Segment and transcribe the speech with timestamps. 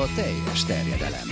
[0.00, 1.28] a teljes terjedelem.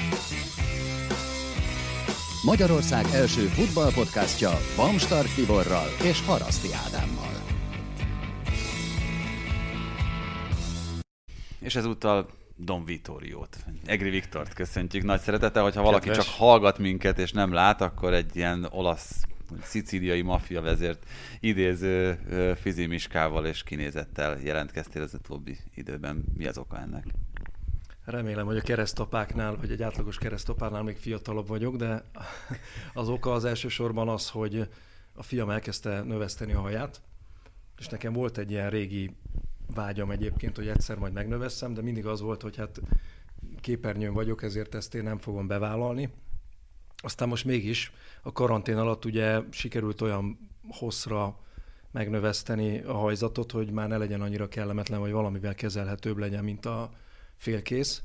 [2.44, 7.32] Magyarország első futballpodcastja Bamstart Tiborral és Haraszti Ádámmal.
[11.60, 13.56] És ezúttal Don Vitoriót,
[13.86, 16.26] Egri Viktort köszöntjük nagy szeretettel, hogyha valaki Kedves.
[16.26, 19.22] csak hallgat minket és nem lát, akkor egy ilyen olasz
[19.62, 21.06] szicíliai maffia vezért
[21.40, 22.18] idéző
[22.60, 26.24] fizimiskával és kinézettel jelentkeztél az utóbbi időben.
[26.36, 27.04] Mi az oka ennek?
[28.10, 32.04] Remélem, hogy a keresztapáknál, vagy egy átlagos keresztapánál még fiatalabb vagyok, de
[32.94, 34.68] az oka az elsősorban az, hogy
[35.14, 37.00] a fiam elkezdte növeszteni a haját,
[37.78, 39.16] és nekem volt egy ilyen régi
[39.74, 42.80] vágyam egyébként, hogy egyszer majd megnövesszem, de mindig az volt, hogy hát
[43.60, 46.12] képernyőn vagyok, ezért ezt én nem fogom bevállalni.
[46.96, 51.38] Aztán most mégis a karantén alatt ugye sikerült olyan hosszra
[51.90, 56.90] megnöveszteni a hajzatot, hogy már ne legyen annyira kellemetlen, vagy valamivel kezelhetőbb legyen, mint a
[57.38, 58.02] félkész.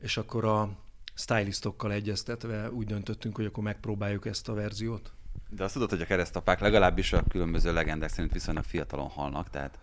[0.00, 0.70] És akkor a
[1.14, 5.12] stylistokkal egyeztetve úgy döntöttünk, hogy akkor megpróbáljuk ezt a verziót.
[5.48, 9.78] De azt tudod, hogy a keresztapák legalábbis a különböző legendák szerint viszonylag fiatalon halnak, tehát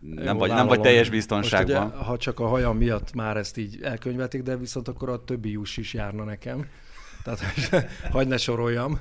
[0.00, 1.86] nem, Jó, vagy, nem vagy teljes Most biztonságban.
[1.86, 5.50] ugye, ha csak a hajam miatt már ezt így elkönyvelték, de viszont akkor a többi
[5.50, 6.66] juss is járna nekem.
[7.22, 7.40] Tehát
[8.12, 9.00] hagyd ne soroljam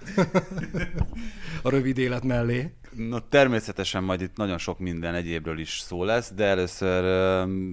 [1.64, 2.74] a rövid élet mellé.
[2.96, 7.04] No, természetesen majd itt nagyon sok minden egyébről is szó lesz, de először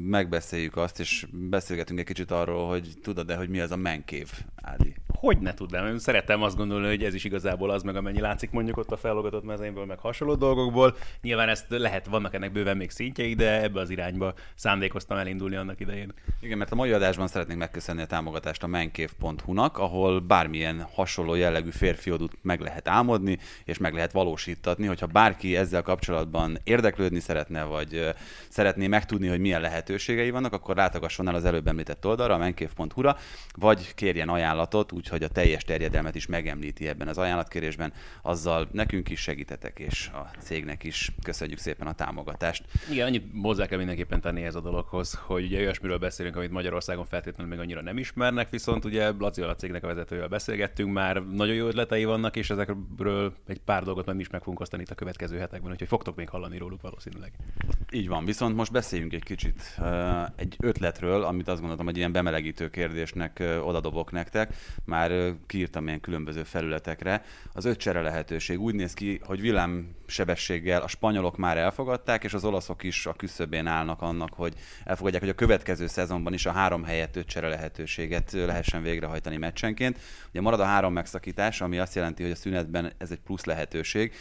[0.04, 4.30] megbeszéljük azt, és beszélgetünk egy kicsit arról, hogy tudod-e, hogy mi az a menkév,
[4.62, 4.94] Ádi?
[5.18, 8.50] Hogy ne tudnám, én szeretem azt gondolni, hogy ez is igazából az, meg amennyi látszik
[8.50, 10.96] mondjuk ott a fellogatott mezeimből, meg hasonló dolgokból.
[11.22, 15.80] Nyilván ezt lehet, vannak ennek bőven még szintjei, de ebbe az irányba szándékoztam elindulni annak
[15.80, 16.12] idején.
[16.40, 21.70] Igen, mert a mai adásban szeretnénk megköszönni a támogatást a menkév.hu-nak, ahol bármilyen hasonló jellegű
[21.70, 28.14] férfiodut meg lehet álmodni, és meg lehet valósítatni, hogyha bárki ezzel kapcsolatban érdeklődni szeretne, vagy
[28.48, 33.16] szeretné megtudni, hogy milyen lehetőségei vannak, akkor látogasson el az előbb említett oldalra, a menkév.hu-ra,
[33.54, 37.92] vagy kérjen ajánlatot, úgyhogy a teljes terjedelmet is megemlíti ebben az ajánlatkérésben,
[38.22, 42.64] azzal nekünk is segítetek, és a cégnek is köszönjük szépen a támogatást.
[42.90, 47.04] Igen, annyit hozzá kell mindenképpen tenni ez a dologhoz, hogy ugye olyasmiről beszélünk, amit Magyarországon
[47.04, 51.54] feltétlenül még annyira nem ismernek, viszont ugye Lacival a cégnek a vezetőjével beszélgettünk, már nagyon
[51.54, 54.94] jó ötletei vannak, és ezekről egy pár dolgot mi is meg fogunk osztani itt a
[54.98, 57.32] következő hetekben, úgyhogy fogtok még hallani róluk valószínűleg.
[57.90, 62.12] Így van, viszont most beszéljünk egy kicsit uh, egy ötletről, amit azt gondoltam, hogy ilyen
[62.12, 64.54] bemelegítő kérdésnek uh, odadobok nektek.
[64.84, 67.24] Már uh, kiírtam ilyen különböző felületekre.
[67.52, 69.40] Az öt csere lehetőség úgy néz ki, hogy
[70.08, 74.54] villámsebességgel a spanyolok már elfogadták, és az olaszok is a küszöbén állnak annak, hogy
[74.84, 79.98] elfogadják, hogy a következő szezonban is a három helyett öt csere lehetőséget lehessen végrehajtani meccsenként.
[80.30, 84.12] Ugye marad a három megszakítás, ami azt jelenti, hogy a szünetben ez egy plusz lehetőség.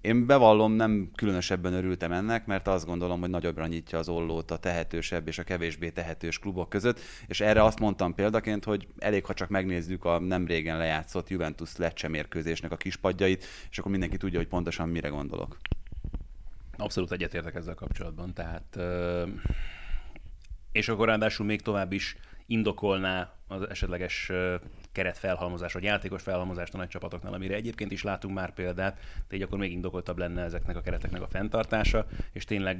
[0.00, 4.56] Én bevallom, nem különösebben örültem ennek, mert azt gondolom, hogy nagyobbra nyitja az ollót a
[4.56, 9.34] tehetősebb és a kevésbé tehetős klubok között, és erre azt mondtam példaként, hogy elég, ha
[9.34, 14.38] csak megnézzük a nem régen lejátszott Juventus Lecce mérkőzésnek a kispadjait, és akkor mindenki tudja,
[14.38, 15.58] hogy pontosan mire gondolok.
[16.76, 18.78] Abszolút egyetértek ezzel kapcsolatban, tehát
[20.72, 22.16] és akkor ráadásul még tovább is
[22.46, 24.32] indokolná az esetleges
[24.92, 29.00] keretfelhalmozás, vagy játékos felhalmozást a nagy csapatoknál, amire egyébként is látunk már példát,
[29.30, 32.78] így akkor még indokoltabb lenne ezeknek a kereteknek a fenntartása, és tényleg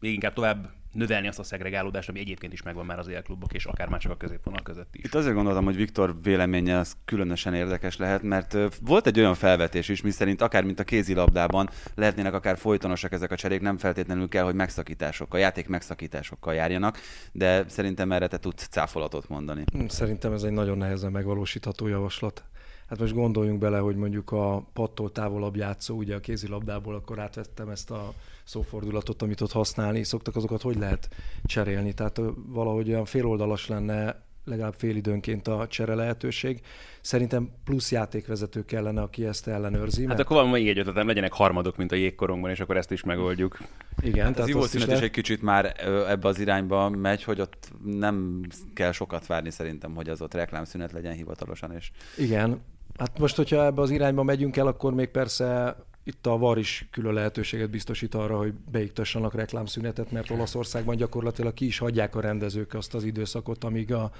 [0.00, 3.64] még inkább tovább növelni azt a szegregálódást, ami egyébként is megvan már az élklubok, és
[3.64, 5.04] akár már csak a középvonal között is.
[5.04, 9.88] Itt azért gondoltam, hogy Viktor véleménye az különösen érdekes lehet, mert volt egy olyan felvetés
[9.88, 14.44] is, miszerint akár mint a kézilabdában lehetnének akár folytonosak ezek a cserék, nem feltétlenül kell,
[14.44, 16.98] hogy megszakításokkal, játék megszakításokkal járjanak,
[17.32, 19.64] de szerintem erre te tudsz cáfolatot mondani.
[19.88, 22.44] Szerintem ez egy nagyon nehezen megvalósítható javaslat.
[22.88, 27.68] Hát most gondoljunk bele, hogy mondjuk a pattól távolabb játszó, ugye a kézilabdából, akkor átvettem
[27.68, 28.12] ezt a
[28.44, 31.08] szófordulatot, amit ott használni szoktak, azokat hogy lehet
[31.44, 31.92] cserélni?
[31.92, 36.60] Tehát valahogy olyan féloldalas lenne legalább fél időnként a csere lehetőség.
[37.00, 39.98] Szerintem plusz játékvezető kellene, aki ezt ellenőrzi.
[40.00, 42.90] Hát mert- akkor van még egy ötletem, legyenek harmadok, mint a jégkorongban, és akkor ezt
[42.90, 43.58] is megoldjuk.
[44.02, 45.74] igen, Hát az tehát is ivószünet is lehet- egy kicsit már
[46.08, 48.40] ebbe az irányba megy, hogy ott nem
[48.74, 52.60] kell sokat várni szerintem, hogy az ott reklámszünet legyen hivatalosan, és Igen.
[52.98, 56.88] Hát most, hogyha ebbe az irányba megyünk el, akkor még persze itt a VAR is
[56.90, 62.74] külön lehetőséget biztosít arra, hogy beiktassanak reklámszünetet, mert Olaszországban gyakorlatilag ki is hagyják a rendezők
[62.74, 64.10] azt az időszakot, amíg a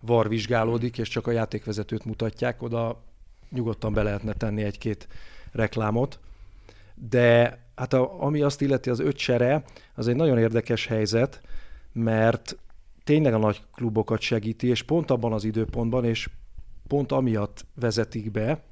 [0.00, 3.02] VAR vizsgálódik, és csak a játékvezetőt mutatják, oda
[3.50, 5.08] nyugodtan be lehetne tenni egy-két
[5.52, 6.18] reklámot.
[6.94, 9.64] De hát a, ami azt illeti az öt csere,
[9.94, 11.40] az egy nagyon érdekes helyzet,
[11.92, 12.56] mert
[13.04, 16.28] tényleg a nagy klubokat segíti, és pont abban az időpontban, és
[16.92, 18.62] pont amiatt vezetik be,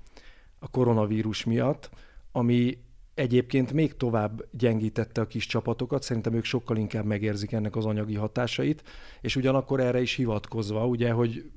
[0.58, 1.90] a koronavírus miatt,
[2.32, 2.78] ami
[3.14, 8.14] egyébként még tovább gyengítette a kis csapatokat, szerintem ők sokkal inkább megérzik ennek az anyagi
[8.14, 8.82] hatásait,
[9.20, 11.50] és ugyanakkor erre is hivatkozva, ugye, hogy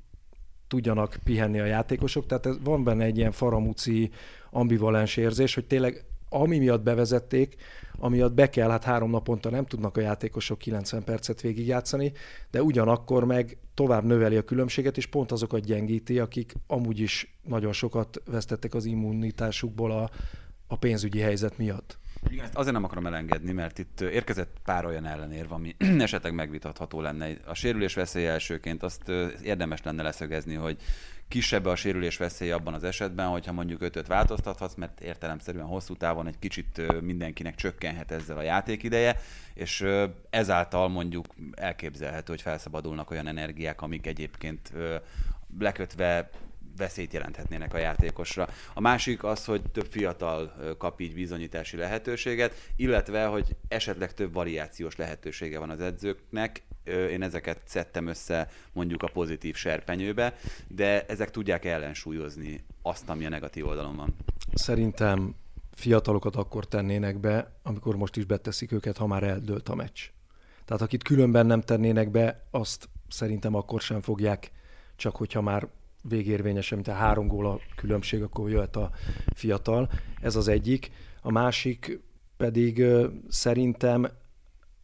[0.68, 4.10] tudjanak pihenni a játékosok, tehát ez, van benne egy ilyen faramúci
[4.50, 6.04] ambivalens érzés, hogy tényleg
[6.34, 7.56] ami miatt bevezették,
[7.98, 12.12] amiatt be kell, hát három naponta nem tudnak a játékosok 90 percet végigjátszani,
[12.50, 17.72] de ugyanakkor meg tovább növeli a különbséget, és pont azokat gyengíti, akik amúgy is nagyon
[17.72, 20.10] sokat vesztettek az immunitásukból a,
[20.66, 21.98] a pénzügyi helyzet miatt.
[22.30, 27.00] Igen, ezt azért nem akarom elengedni, mert itt érkezett pár olyan ellenérv, ami esetleg megvitatható
[27.00, 27.36] lenne.
[27.46, 29.08] A sérülés veszélye elsőként azt
[29.42, 30.76] érdemes lenne leszögezni, hogy
[31.28, 36.26] kisebb a sérülés veszély abban az esetben, hogyha mondjuk ötöt változtathatsz, mert értelemszerűen hosszú távon
[36.26, 39.20] egy kicsit mindenkinek csökkenhet ezzel a játékideje,
[39.54, 39.86] és
[40.30, 44.72] ezáltal mondjuk elképzelhető, hogy felszabadulnak olyan energiák, amik egyébként
[45.58, 46.30] lekötve
[46.76, 48.48] veszélyt jelenthetnének a játékosra.
[48.74, 54.96] A másik az, hogy több fiatal kap így bizonyítási lehetőséget, illetve, hogy esetleg több variációs
[54.96, 56.62] lehetősége van az edzőknek.
[56.84, 60.34] Én ezeket szedtem össze mondjuk a pozitív serpenyőbe,
[60.68, 64.14] de ezek tudják ellensúlyozni azt, ami a negatív oldalon van.
[64.54, 65.34] Szerintem
[65.72, 70.00] fiatalokat akkor tennének be, amikor most is beteszik őket, ha már eldőlt a meccs.
[70.64, 74.50] Tehát akit különben nem tennének be, azt szerintem akkor sem fogják,
[74.96, 75.68] csak hogyha már
[76.02, 78.90] végérvényesen, mint a három gól a különbség, akkor jöhet a
[79.34, 79.90] fiatal.
[80.20, 80.90] Ez az egyik.
[81.20, 82.00] A másik
[82.36, 82.84] pedig
[83.28, 84.08] szerintem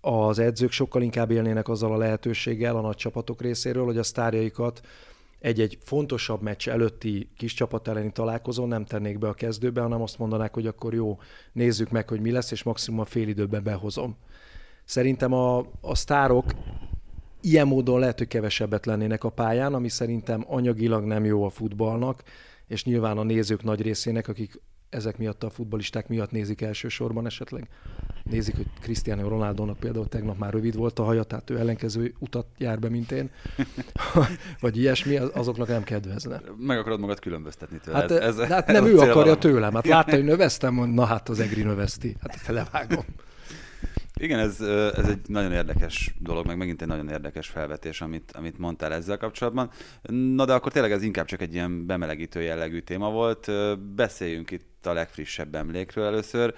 [0.00, 4.80] az edzők sokkal inkább élnének azzal a lehetőséggel a nagy csapatok részéről, hogy a sztárjaikat
[5.40, 10.18] egy-egy fontosabb meccs előtti kis csapat elleni találkozón nem tennék be a kezdőbe, hanem azt
[10.18, 11.18] mondanák, hogy akkor jó,
[11.52, 14.16] nézzük meg, hogy mi lesz, és maximum a fél időben behozom.
[14.84, 16.44] Szerintem a, a sztárok
[17.40, 22.22] ilyen módon lehet, hogy kevesebbet lennének a pályán, ami szerintem anyagilag nem jó a futballnak,
[22.66, 27.68] és nyilván a nézők nagy részének, akik ezek miatt a futbalisták miatt nézik elsősorban esetleg.
[28.22, 32.46] Nézik, hogy Cristiano Ronaldo-nak például tegnap már rövid volt a haja, tehát ő ellenkező utat
[32.58, 33.30] jár be, mint én.
[34.60, 36.40] Vagy ilyesmi, azoknak nem kedvezne.
[36.58, 37.98] Meg akarod magad különböztetni tőle.
[37.98, 39.74] Hát, ez, ez, hát nem ez ő akarja tőlem.
[39.74, 42.16] Hát látta, hogy növesztem, mond, na hát az egri növeszti.
[42.20, 43.04] Hát levágom.
[44.20, 44.60] Igen, ez,
[44.96, 49.16] ez egy nagyon érdekes dolog, meg megint egy nagyon érdekes felvetés, amit, amit mondtál ezzel
[49.16, 49.70] kapcsolatban.
[50.34, 53.50] Na de akkor tényleg ez inkább csak egy ilyen bemelegítő jellegű téma volt.
[53.94, 56.54] Beszéljünk itt a legfrissebb emlékről először.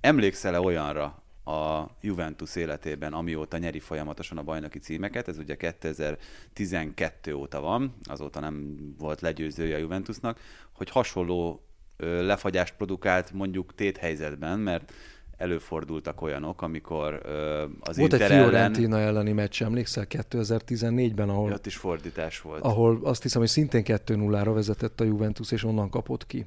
[0.00, 7.60] Emlékszel-e olyanra a Juventus életében, amióta nyeri folyamatosan a bajnoki címeket, ez ugye 2012 óta
[7.60, 10.40] van, azóta nem volt legyőzője a Juventusnak,
[10.72, 11.64] hogy hasonló
[12.00, 14.92] lefagyást produkált mondjuk téthelyzetben, mert
[15.40, 19.08] előfordultak olyanok, amikor ö, az Volt Inter egy Fiorentina ellen...
[19.08, 21.52] elleni meccs, emlékszel, 2014-ben, ahol...
[21.52, 22.62] Ott is fordítás volt.
[22.62, 26.46] Ahol azt hiszem, hogy szintén 2-0-ra vezetett a Juventus, és onnan kapott ki.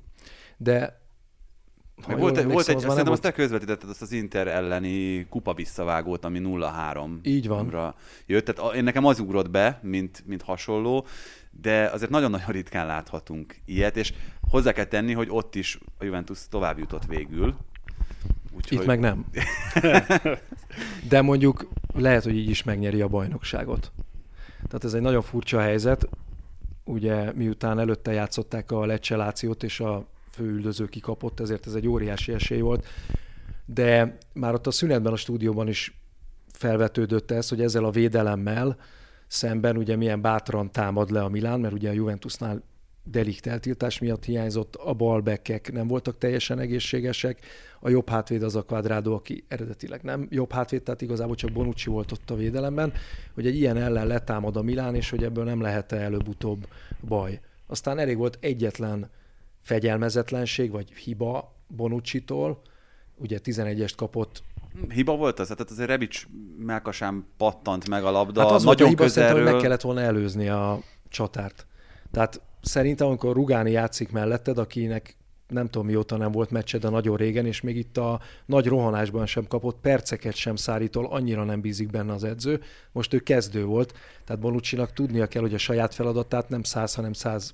[0.57, 1.01] De
[2.07, 5.53] meg volt, egy, volt egy, azt szerintem azt te közvetítetted azt az Inter elleni kupa
[5.53, 7.09] visszavágót, ami 0-3.
[7.23, 7.95] Így van.
[8.25, 11.05] Jött, tehát én nekem az ugrott be, mint, mint hasonló,
[11.51, 14.13] de azért nagyon-nagyon ritkán láthatunk ilyet, és
[14.49, 17.55] hozzá kell tenni, hogy ott is a Juventus tovább jutott végül,
[18.55, 18.77] Úgyhogy...
[18.77, 19.25] Itt meg nem.
[21.09, 23.91] De mondjuk lehet, hogy így is megnyeri a bajnokságot.
[24.67, 26.09] Tehát ez egy nagyon furcsa helyzet.
[26.85, 32.59] Ugye miután előtte játszották a Lecce és a főüldöző kikapott, ezért ez egy óriási esély
[32.59, 32.87] volt.
[33.65, 35.97] De már ott a szünetben a stúdióban is
[36.51, 38.77] felvetődött ez, hogy ezzel a védelemmel
[39.27, 42.63] szemben ugye milyen bátran támad le a Milán, mert ugye a Juventusnál
[43.03, 47.39] delikt eltiltás miatt hiányzott, a balbekek nem voltak teljesen egészségesek,
[47.79, 51.89] a jobb hátvéd az a Quadrado, aki eredetileg nem jobb hátvéd, tehát igazából csak Bonucci
[51.89, 52.93] volt ott a védelemben,
[53.33, 56.67] hogy egy ilyen ellen letámad a Milán, és hogy ebből nem lehet-e előbb-utóbb
[57.07, 57.39] baj.
[57.67, 59.09] Aztán elég volt egyetlen
[59.61, 62.61] fegyelmezetlenség, vagy hiba Bonucci-tól,
[63.15, 64.43] ugye 11-est kapott
[64.89, 65.47] Hiba volt az?
[65.47, 66.25] Tehát azért Rebic
[66.57, 69.43] melkasán pattant meg a labda, hát az nagyon volt a hiba, közelről.
[69.43, 70.79] hogy meg kellett volna előzni a
[71.09, 71.67] csatárt.
[72.11, 75.15] Tehát szerintem, amikor Rugáni játszik melletted, akinek
[75.47, 79.25] nem tudom mióta nem volt meccse, de nagyon régen, és még itt a nagy rohanásban
[79.25, 82.61] sem kapott, perceket sem szárítól, annyira nem bízik benne az edző.
[82.91, 83.93] Most ő kezdő volt,
[84.25, 87.53] tehát Bonucci-nak tudnia kell, hogy a saját feladatát nem száz, hanem száz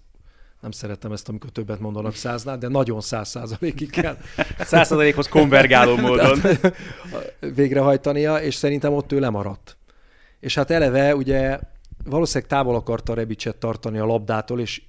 [0.62, 4.18] nem szeretem ezt, amikor többet mondanak száznál, de nagyon száz százalékig kell.
[4.58, 6.40] Száz százalékhoz konvergáló módon.
[7.56, 9.78] végrehajtania, és szerintem ott ő lemaradt.
[10.40, 11.60] És hát eleve ugye
[12.06, 14.82] valószínűleg távol akarta Rebicset tartani a labdától, és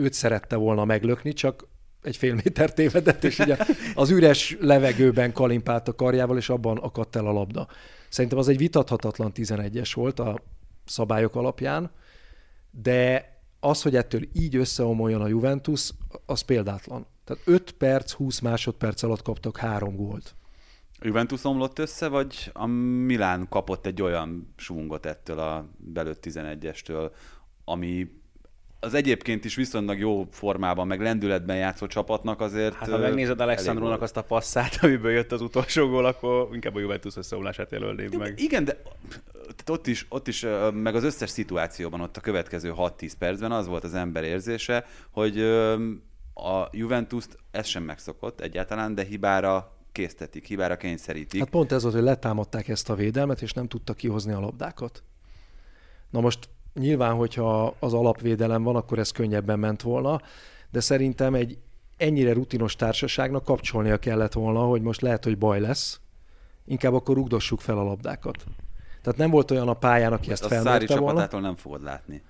[0.00, 1.68] őt szerette volna meglökni, csak
[2.02, 3.56] egy fél méter tévedett, és ugye
[3.94, 7.68] az üres levegőben kalimpált a karjával, és abban akadt el a labda.
[8.08, 10.42] Szerintem az egy vitathatatlan 11-es volt a
[10.84, 11.90] szabályok alapján,
[12.70, 13.28] de
[13.60, 15.90] az, hogy ettől így összeomoljon a Juventus,
[16.26, 17.06] az példátlan.
[17.24, 20.34] Tehát 5 perc, 20 másodperc alatt kaptak három gólt.
[20.98, 27.10] A Juventus omlott össze, vagy a Milán kapott egy olyan svungot ettől a belőtt 11-estől,
[27.64, 28.19] ami
[28.80, 32.74] az egyébként is viszonylag jó formában, meg lendületben játszó csapatnak azért...
[32.74, 36.80] Hát ha megnézed Alexandrónak azt a passzát, amiből jött az utolsó gól, akkor inkább a
[36.80, 38.40] Juventus összeomlását jelölném meg.
[38.40, 38.82] Igen, de
[39.66, 43.84] ott is, ott is, meg az összes szituációban, ott a következő 6-10 percben az volt
[43.84, 45.40] az ember érzése, hogy
[46.34, 51.40] a juventus ez sem megszokott egyáltalán, de hibára késztetik, hibára kényszerítik.
[51.40, 55.02] Hát pont ez az, hogy letámadták ezt a védelmet, és nem tudtak kihozni a labdákat.
[56.10, 60.20] Na most nyilván, hogyha az alapvédelem van, akkor ez könnyebben ment volna,
[60.70, 61.58] de szerintem egy
[61.96, 66.00] ennyire rutinos társaságnak kapcsolnia kellett volna, hogy most lehet, hogy baj lesz,
[66.64, 68.44] inkább akkor rugdossuk fel a labdákat.
[69.02, 71.06] Tehát nem volt olyan a pályán, aki ezt felmérte volna.
[71.06, 72.22] csapatától nem fogod látni.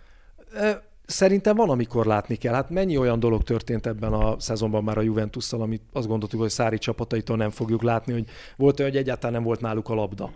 [1.07, 2.55] Szerintem van, amikor látni kell.
[2.55, 6.51] Hát mennyi olyan dolog történt ebben a szezonban már a Juventusszal, amit azt gondoltuk, hogy
[6.51, 8.25] Szári csapataitól nem fogjuk látni, hogy
[8.57, 10.31] volt olyan, hogy egyáltalán nem volt náluk a labda.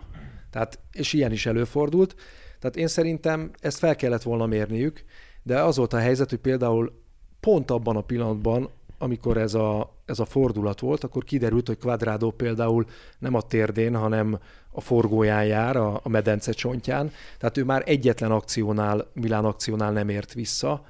[0.51, 2.15] Tehát, és ilyen is előfordult.
[2.65, 5.03] Tehát én szerintem ezt fel kellett volna mérniük,
[5.43, 7.01] de az volt a helyzet, hogy például
[7.39, 12.31] pont abban a pillanatban, amikor ez a, ez a fordulat volt, akkor kiderült, hogy Quadrado
[12.31, 12.85] például
[13.19, 14.39] nem a térdén, hanem
[14.71, 17.11] a forgóján jár, a, a medence csontján.
[17.37, 20.85] Tehát ő már egyetlen akciónál, Milán akciónál nem ért vissza,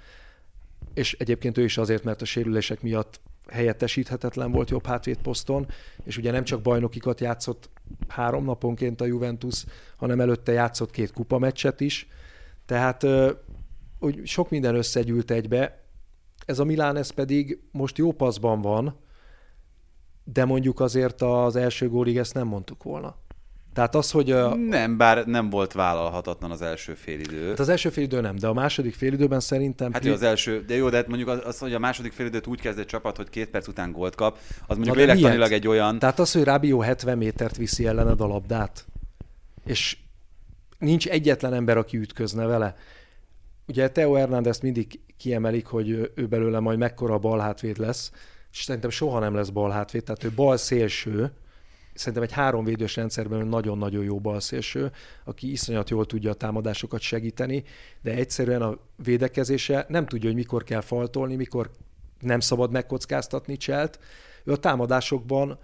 [0.94, 4.88] és egyébként ő is azért, mert a sérülések miatt helyettesíthetetlen volt jobb
[5.22, 5.68] poszton,
[6.04, 7.70] és ugye nem csak bajnokikat játszott
[8.08, 9.66] három naponként a Juventus,
[9.98, 12.08] hanem előtte játszott két kupameccset is,
[12.66, 13.06] tehát
[14.00, 15.84] hogy sok minden összegyűlt egybe,
[16.46, 19.00] ez a Milán ez pedig most jó paszban van,
[20.24, 23.16] de mondjuk azért az első gólig ezt nem mondtuk volna.
[23.76, 24.32] Tehát az, hogy...
[24.32, 24.56] A...
[24.56, 27.50] Nem, bár nem volt vállalhatatlan az első félidő.
[27.50, 29.94] Hát az első félidő nem, de a második félidőben szerintem...
[29.94, 32.48] Hát jó, az első, de jó, de hát mondjuk az, az, hogy a második félidőt
[32.48, 36.00] úgy kezd egy csapat, hogy két perc után gólt kap, az mondjuk lélektanilag egy olyan...
[36.00, 38.86] Tehát az, hogy Rábió 70 métert viszi ellened a labdát,
[39.66, 39.98] és
[40.80, 42.76] nincs egyetlen ember, aki ütközne vele.
[43.68, 48.12] Ugye Teo Hernández mindig kiemelik, hogy ő belőle majd mekkora balhátvéd lesz,
[48.52, 51.32] és szerintem soha nem lesz balhátvéd, tehát ő bal szélső,
[51.96, 54.92] szerintem egy háromvédős rendszerben nagyon-nagyon jó balszélső,
[55.24, 57.64] aki iszonyat jól tudja a támadásokat segíteni,
[58.02, 61.70] de egyszerűen a védekezése nem tudja, hogy mikor kell faltolni, mikor
[62.20, 64.00] nem szabad megkockáztatni cselt.
[64.44, 65.60] Ő a támadásokban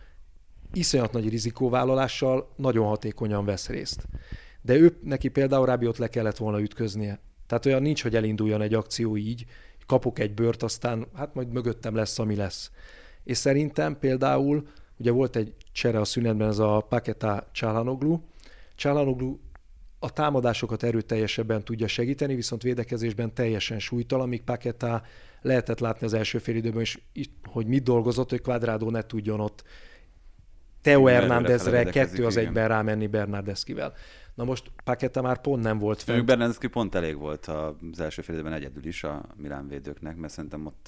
[0.74, 4.08] iszonyat nagy rizikóvállalással nagyon hatékonyan vesz részt.
[4.62, 7.20] De ő neki például Rábiot le kellett volna ütköznie.
[7.48, 9.46] Tehát olyan nincs, hogy elinduljon egy akció így,
[9.86, 12.72] kapok egy bört, aztán hát majd mögöttem lesz, ami lesz.
[13.24, 14.68] És szerintem például
[15.02, 18.20] Ugye volt egy csere a szünetben, ez a Paketa Csálanoglu.
[18.76, 19.38] Csálanoglu
[20.00, 25.02] a támadásokat erőteljesebben tudja segíteni, viszont védekezésben teljesen súlytalan, míg Paketa
[25.42, 27.00] lehetett látni az első fél időben is,
[27.44, 29.64] hogy mit dolgozott, hogy Quadrado ne tudjon ott
[30.82, 33.94] Teo Hernándezre kettő az egyben rámenni Bernardeszkivel.
[34.36, 36.26] Na most Paketa már pont nem volt fent.
[36.26, 40.66] Bernardeszki pont elég volt az első fél időben egyedül is a Milán védőknek, mert szerintem
[40.66, 40.88] ott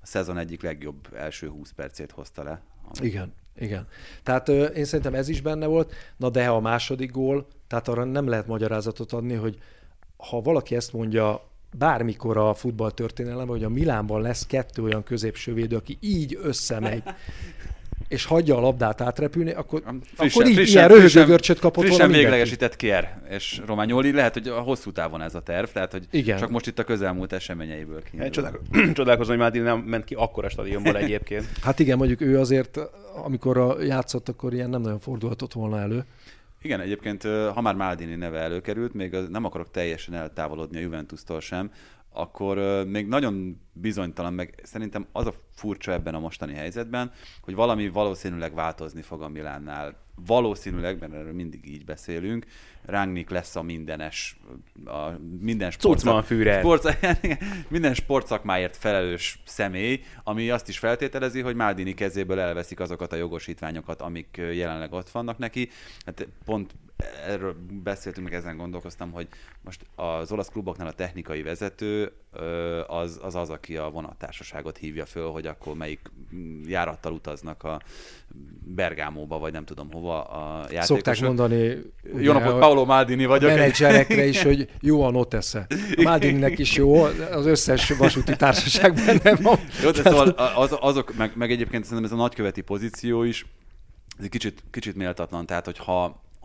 [0.00, 2.62] a szezon egyik legjobb első 20 percét hozta le
[3.00, 3.86] igen, igen.
[4.22, 8.04] Tehát ö, én szerintem ez is benne volt, na de a második gól, tehát arra
[8.04, 9.58] nem lehet magyarázatot adni, hogy
[10.16, 15.76] ha valaki ezt mondja bármikor a futballtörténelemben, hogy a Milánban lesz kettő olyan középső védő,
[15.76, 17.02] aki így összemegy,
[18.08, 22.22] és hagyja a labdát átrepülni, akkor, frissen, akkor így frissen, ilyen röhögőgörcsöt kapott frissen volna
[22.22, 26.38] véglegesített Kier és Romagnoli, lehet, hogy a hosszú távon ez a terv, tehát hogy Igen.
[26.38, 28.60] csak most itt a közelmúlt eseményeiből kiindul.
[28.92, 31.46] Csodálkozom, hogy Mádin nem ment ki akkora stadionból egyébként.
[31.62, 32.78] Hát igen, mondjuk ő azért,
[33.24, 36.04] amikor a játszott, akkor ilyen nem nagyon fordulhatott volna elő.
[36.62, 41.70] Igen, egyébként, ha már Maldini neve előkerült, még nem akarok teljesen eltávolodni a Juventus-tól sem,
[42.12, 47.88] akkor még nagyon bizonytalan, meg szerintem az a furcsa ebben a mostani helyzetben, hogy valami
[47.88, 50.00] valószínűleg változni fog a Milánnál.
[50.26, 52.46] Valószínűleg, mert erről mindig így beszélünk,
[52.84, 54.40] Rangnick lesz a mindenes,
[54.84, 55.08] a
[55.40, 56.98] minden sportszak, sport,
[57.68, 64.00] minden sportszakmáért felelős személy, ami azt is feltételezi, hogy Maldini kezéből elveszik azokat a jogosítványokat,
[64.00, 65.68] amik jelenleg ott vannak neki.
[66.06, 66.74] Hát pont
[67.26, 69.28] erről beszéltünk, meg ezen gondolkoztam, hogy
[69.60, 72.12] most az olasz kluboknál a technikai vezető
[72.86, 76.00] az az, az aki a vonattársaságot hívja föl, hogy akkor melyik
[76.66, 77.80] járattal utaznak a
[78.64, 80.84] Bergámóba, vagy nem tudom hova a játékosok.
[80.86, 81.76] Szokták mondani...
[82.16, 83.50] Jó napot, Paolo Maldini vagyok.
[83.50, 85.66] A menedzserekre is, hogy jó a notesze.
[85.96, 89.58] A Maldininek is jó, az összes vasúti társaság benne van.
[89.82, 93.46] Jó, de szóval az, azok, meg, meg egyébként szerintem ez a nagyköveti pozíció is,
[94.18, 95.78] ez egy kicsit, kicsit méltatlan, tehát hogy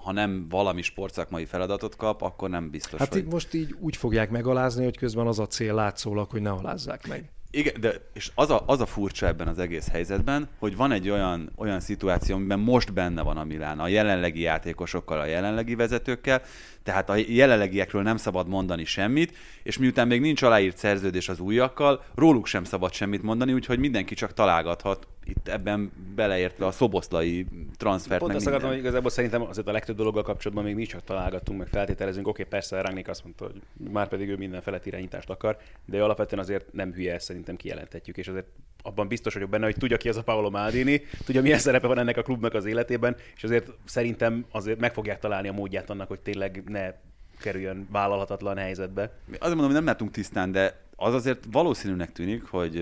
[0.07, 3.25] ha nem valami sportszakmai feladatot kap, akkor nem biztos, Hát hogy...
[3.25, 7.31] most így úgy fogják megalázni, hogy közben az a cél látszólag, hogy ne alázzák meg.
[7.51, 11.09] Igen, de és az a, az a furcsa ebben az egész helyzetben, hogy van egy
[11.09, 16.41] olyan, olyan szituáció, amiben most benne van a Milán, a jelenlegi játékosokkal, a jelenlegi vezetőkkel,
[16.87, 22.03] tehát a jelenlegiekről nem szabad mondani semmit, és miután még nincs aláírt szerződés az újakkal,
[22.15, 27.45] róluk sem szabad semmit mondani, úgyhogy mindenki csak találgathat itt ebben beleértve a szoboszlai
[27.77, 28.19] transfert.
[28.19, 31.59] Pont azt akartam, hogy igazából szerintem azért a legtöbb dologgal kapcsolatban még mi csak találgatunk,
[31.59, 32.27] meg feltételezünk.
[32.27, 36.03] Oké, okay, persze Rangnick azt mondta, hogy már pedig ő minden felett irányítást akar, de
[36.03, 38.47] alapvetően azért nem hülye, ezt szerintem kijelenthetjük, és azért
[38.81, 41.99] abban biztos vagyok benne, hogy tudja ki az a Paolo Maldini, tudja milyen szerepe van
[41.99, 46.07] ennek a klubnak az életében, és azért szerintem azért meg fogják találni a módját annak,
[46.07, 46.93] hogy tényleg ne
[47.39, 49.11] kerüljön vállalhatatlan helyzetbe.
[49.27, 52.75] Azért mondom, hogy nem látunk tisztán, de az azért valószínűnek tűnik, hogy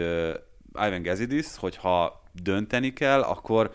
[0.73, 3.71] Ivan Gazidis, hogyha dönteni kell, akkor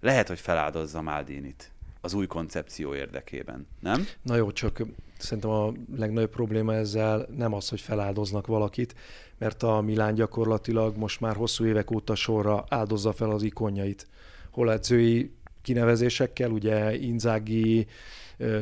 [0.00, 4.06] lehet, hogy feláldozza Maldinit az új koncepció érdekében, nem?
[4.22, 4.82] Na jó, csak
[5.18, 8.94] szerintem a legnagyobb probléma ezzel nem az, hogy feláldoznak valakit,
[9.38, 14.06] mert a Milán gyakorlatilag most már hosszú évek óta sorra áldozza fel az ikonjait.
[14.50, 17.86] Hol edzői kinevezésekkel, ugye Inzaghi,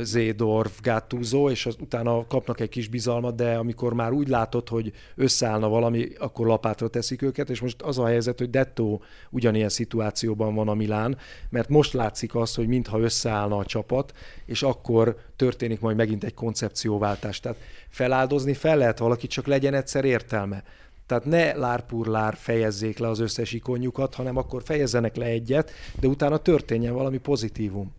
[0.01, 4.93] Zédorf, Gattuso, és az, utána kapnak egy kis bizalmat, de amikor már úgy látod, hogy
[5.15, 8.99] összeállna valami, akkor lapátra teszik őket, és most az a helyzet, hogy Detto
[9.31, 14.13] ugyanilyen szituációban van a Milán, mert most látszik az, hogy mintha összeállna a csapat,
[14.47, 17.41] és akkor történik majd megint egy koncepcióváltás.
[17.41, 20.63] Tehát feláldozni fel lehet valaki, csak legyen egyszer értelme.
[21.09, 26.37] Tehát ne lárpurlár fejezzék le az összes ikonjukat, hanem akkor fejezzenek le egyet, de utána
[26.37, 27.93] történjen valami pozitívum.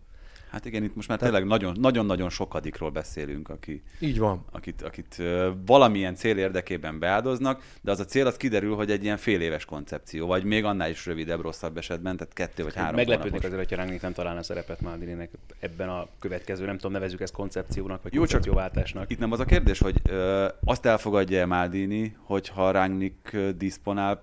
[0.50, 4.44] Hát igen, itt most már tényleg nagyon-nagyon sokadikról beszélünk, aki, Így van.
[4.50, 5.22] akit, akit
[5.66, 9.64] valamilyen cél érdekében beáldoznak, de az a cél az kiderül, hogy egy ilyen fél éves
[9.64, 13.76] koncepció, vagy még annál is rövidebb, rosszabb esetben, tehát kettő vagy három Meglepődnék azért, hogyha
[13.76, 15.30] Rangnick nem találna szerepet Maldininek
[15.60, 19.10] ebben a következő, nem tudom, nevezük ezt koncepciónak, vagy Jó, koncepcióváltásnak.
[19.10, 24.22] Itt nem az a kérdés, hogy uh, azt elfogadja Maldini, hogyha Rangnick diszponál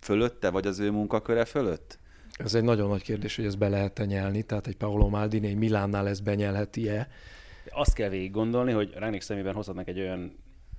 [0.00, 1.98] fölötte, vagy az ő munkaköre fölött?
[2.38, 5.56] Ez egy nagyon nagy kérdés, hogy ezt be lehet-e nyelni, tehát egy Paolo Maldini egy
[5.56, 7.08] Milánnál ezt benyelheti-e.
[7.70, 10.38] Azt kell végig gondolni, hogy Rangnick szemében hozhatnak egy olyan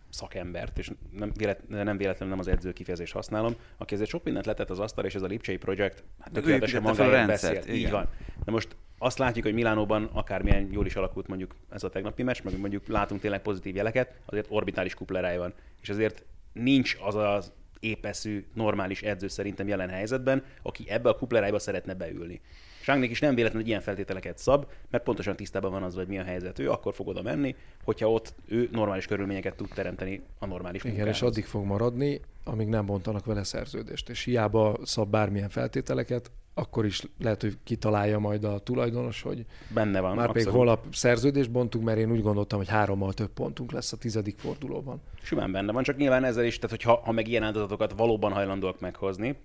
[0.10, 4.46] szakembert, és nem, vélet, nem véletlenül nem az edző kifejezést használom, aki ezért sok mindent
[4.46, 7.74] letett az asztal, és ez a Lipcsei Project hát tökéletesen magáért beszél.
[7.74, 8.10] Így van.
[8.46, 12.42] De most azt látjuk, hogy Milánóban akármilyen jól is alakult mondjuk ez a tegnapi meccs,
[12.44, 15.54] meg mondjuk látunk tényleg pozitív jeleket, azért orbitális kuplerája van.
[15.82, 21.60] És azért nincs az az épeszű, normális edző szerintem jelen helyzetben, aki ebbe a kuplerájba
[21.60, 22.42] szeretne beülni.
[22.82, 26.24] Sángnék is nem véletlenül ilyen feltételeket szab, mert pontosan tisztában van az, hogy mi a
[26.24, 26.60] helyzet.
[26.60, 30.96] Ő akkor fog oda menni, hogyha ott ő normális körülményeket tud teremteni a normális Igen,
[30.96, 31.22] munkához.
[31.22, 34.10] és addig fog maradni, amíg nem bontanak vele szerződést.
[34.10, 40.00] És hiába szab bármilyen feltételeket, akkor is lehet, hogy kitalálja majd a tulajdonos, hogy benne
[40.00, 40.16] van.
[40.16, 40.48] Már abszolút.
[40.48, 44.38] még holnap szerződést bontunk, mert én úgy gondoltam, hogy hárommal több pontunk lesz a tizedik
[44.38, 45.02] fordulóban.
[45.22, 48.80] Simán benne van, csak nyilván ezzel is, tehát hogyha ha meg ilyen áldozatokat valóban hajlandóak
[48.80, 49.38] meghozni,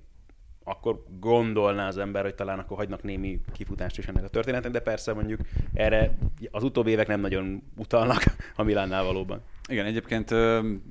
[0.64, 4.80] akkor gondolná az ember, hogy talán akkor hagynak némi kifutást is ennek a történetnek, de
[4.80, 5.40] persze mondjuk
[5.72, 6.18] erre
[6.50, 8.22] az utóbbi évek nem nagyon utalnak
[8.56, 9.40] a Milánnál valóban.
[9.68, 10.28] Igen, egyébként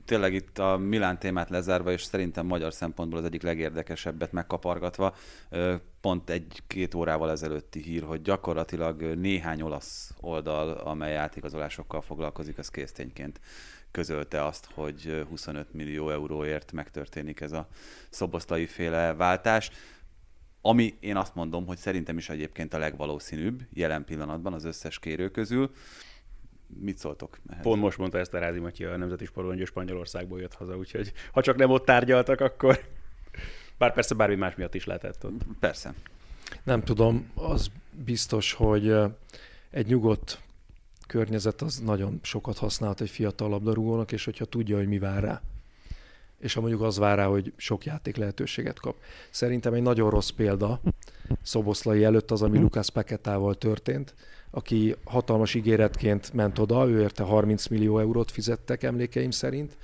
[0.06, 5.16] tényleg itt a Milán témát lezárva, és szerintem magyar szempontból az egyik legérdekesebbet megkapargatva,
[6.02, 13.40] pont egy-két órával ezelőtti hír, hogy gyakorlatilag néhány olasz oldal, amely átigazolásokkal foglalkozik, az késztényként
[13.92, 17.68] közölte azt, hogy 25 millió euróért megtörténik ez a
[18.10, 19.72] szoboszlai féle váltás.
[20.62, 25.30] Ami én azt mondom, hogy szerintem is egyébként a legvalószínűbb jelen pillanatban az összes kérő
[25.30, 25.72] közül.
[26.80, 27.38] Mit szóltok?
[27.50, 27.64] Ehhez?
[27.64, 31.42] Pont most mondta ezt a Rázi Matyi, a Nemzeti Sportolóngyő Spanyolországból jött haza, úgyhogy ha
[31.42, 32.80] csak nem ott tárgyaltak, akkor
[33.78, 35.42] bár persze bármi más miatt is lehetett ott.
[35.60, 35.94] Persze.
[36.64, 37.72] Nem tudom, az
[38.06, 38.96] biztos, hogy
[39.70, 40.40] egy nyugodt
[41.08, 45.42] környezet az nagyon sokat használhat egy fiatal labdarúgónak, és hogyha tudja, hogy mi vár rá.
[46.40, 48.96] És ha mondjuk az vár rá, hogy sok játék lehetőséget kap.
[49.30, 50.82] Szerintem egy nagyon rossz példa
[51.42, 54.16] Szoboszlai előtt az, ami Lukász Peketával történt,
[54.56, 59.78] aki hatalmas ígéretként ment oda, ő érte 30 millió eurót fizettek emlékeim szerint.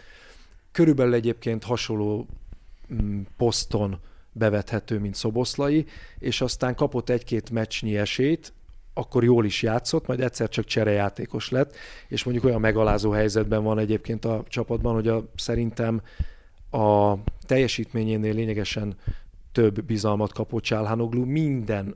[0.72, 2.28] Körülbelül egyébként hasonló
[2.94, 4.00] mm, poszton
[4.32, 5.86] bevethető, mint Szoboszlai,
[6.20, 8.54] és aztán kapott egy-két meccsnyi esélyt,
[8.94, 11.76] akkor jól is játszott, majd egyszer csak cserejátékos lett,
[12.08, 16.02] és mondjuk olyan megalázó helyzetben van egyébként a csapatban, hogy a, szerintem
[16.72, 17.14] a
[17.46, 18.96] teljesítményénél lényegesen
[19.52, 21.96] több bizalmat kapott Csálhánoglu minden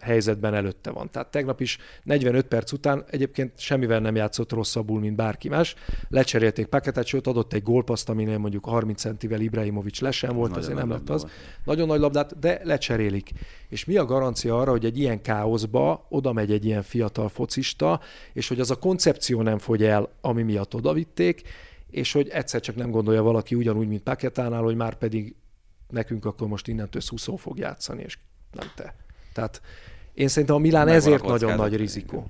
[0.00, 1.10] helyzetben előtte van.
[1.10, 5.74] Tehát tegnap is 45 perc után egyébként semmivel nem játszott rosszabbul, mint bárki más.
[6.08, 10.90] Lecserélték Paketet, sőt adott egy gólpaszt, aminél mondjuk 30 centivel Ibrahimovic lesen volt, azért nem
[10.90, 11.20] lett az.
[11.20, 11.32] Volt.
[11.64, 13.30] Nagyon nagy labdát, de lecserélik.
[13.68, 18.00] És mi a garancia arra, hogy egy ilyen káoszba oda megy egy ilyen fiatal focista,
[18.32, 21.42] és hogy az a koncepció nem fogy el, ami miatt odavitték,
[21.90, 25.34] és hogy egyszer csak nem gondolja valaki ugyanúgy, mint Paketánál, hogy már pedig
[25.88, 28.18] nekünk akkor most innentől Szuszó fog játszani, és
[28.52, 28.94] nem te.
[29.32, 29.60] Tehát
[30.14, 32.26] én szerintem a Milán Megvan ezért nagyon nagy rizikó.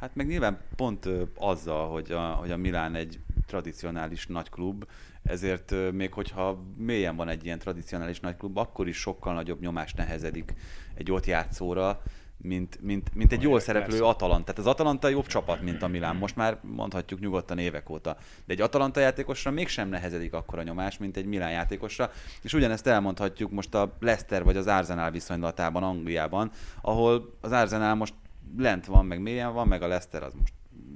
[0.00, 4.84] Hát meg nyilván pont azzal, hogy a, hogy a Milán egy tradicionális nagy klub,
[5.22, 9.92] ezért még hogyha mélyen van egy ilyen tradicionális nagy klub, akkor is sokkal nagyobb nyomás
[9.92, 10.54] nehezedik
[10.94, 12.02] egy ott játszóra,
[12.42, 13.66] mint, mint, mint egy jól Persze.
[13.66, 14.42] szereplő Atalanta.
[14.44, 16.16] Tehát az Atalanta jobb csapat, mint a Milán.
[16.16, 18.16] Most már mondhatjuk nyugodtan évek óta.
[18.44, 22.10] De egy Atalanta játékosra mégsem nehezedik akkor a nyomás, mint egy Milán játékosra.
[22.42, 26.50] És ugyanezt elmondhatjuk most a Leicester vagy az Arsenal viszonylatában Angliában,
[26.80, 28.14] ahol az Arsenal most
[28.58, 30.52] lent van, meg mélyen van, meg a Leicester az most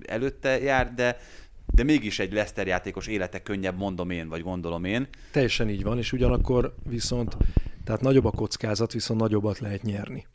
[0.06, 1.16] előtte jár, de
[1.74, 5.08] de mégis egy Leicester játékos élete könnyebb, mondom én, vagy gondolom én.
[5.32, 7.36] Teljesen így van, és ugyanakkor viszont,
[7.84, 10.26] tehát nagyobb a kockázat, viszont nagyobbat lehet nyerni.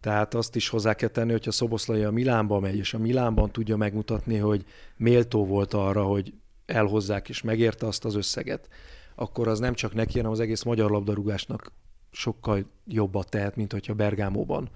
[0.00, 3.76] Tehát azt is hozzá kell tenni, hogyha Szoboszlai a Milánba megy, és a Milánban tudja
[3.76, 4.64] megmutatni, hogy
[4.96, 6.34] méltó volt arra, hogy
[6.66, 8.68] elhozzák és megérte azt az összeget,
[9.14, 11.72] akkor az nem csak neki, hanem az egész magyar labdarúgásnak
[12.10, 14.68] sokkal jobbat tehet, mint hogyha Bergámóban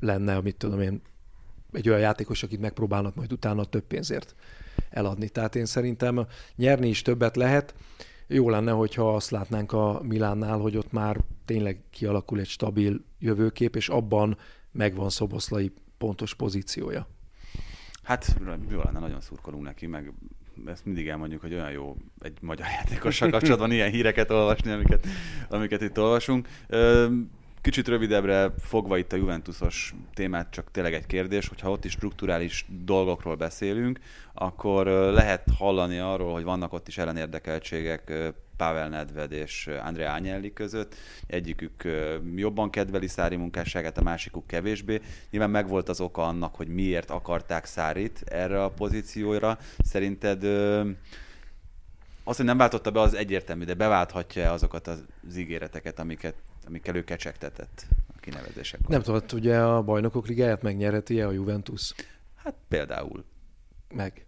[0.00, 1.02] lenne, amit tudom én,
[1.72, 4.34] egy olyan játékos, akit megpróbálnak majd utána több pénzért
[4.90, 5.28] eladni.
[5.28, 7.74] Tehát én szerintem nyerni is többet lehet.
[8.32, 13.76] Jó lenne, hogyha azt látnánk a Milánnál, hogy ott már tényleg kialakul egy stabil jövőkép,
[13.76, 14.36] és abban
[14.70, 17.06] megvan Szoboszlai pontos pozíciója.
[18.02, 18.36] Hát
[18.70, 20.12] jó lenne, nagyon szurkolunk neki, meg
[20.66, 25.06] ezt mindig elmondjuk, hogy olyan jó egy magyar játékossal kapcsolatban ilyen híreket olvasni, amiket,
[25.48, 26.48] amiket itt olvasunk.
[26.66, 27.06] Ö,
[27.62, 32.64] Kicsit rövidebbre fogva itt a Juventusos témát, csak tényleg egy kérdés, hogyha ott is strukturális
[32.68, 33.98] dolgokról beszélünk,
[34.34, 38.12] akkor lehet hallani arról, hogy vannak ott is ellenérdekeltségek
[38.56, 40.94] Pavel Nedved és Andrea Agnelli között.
[41.26, 41.88] Egyikük
[42.36, 45.00] jobban kedveli Szári munkásságát, a másikuk kevésbé.
[45.30, 49.58] Nyilván megvolt az oka annak, hogy miért akarták Szárit erre a pozícióra.
[49.78, 50.90] Szerinted ö,
[52.24, 56.34] az, hogy nem váltotta be, az egyértelmű, de beválthatja azokat az ígéreteket, amiket,
[56.66, 58.88] amikkel ő kecsegtetett a kinevezésekor?
[58.88, 61.92] Nem tudod, ugye a bajnokok ligáját megnyerheti a Juventus?
[62.36, 63.24] Hát például.
[63.94, 64.26] Meg.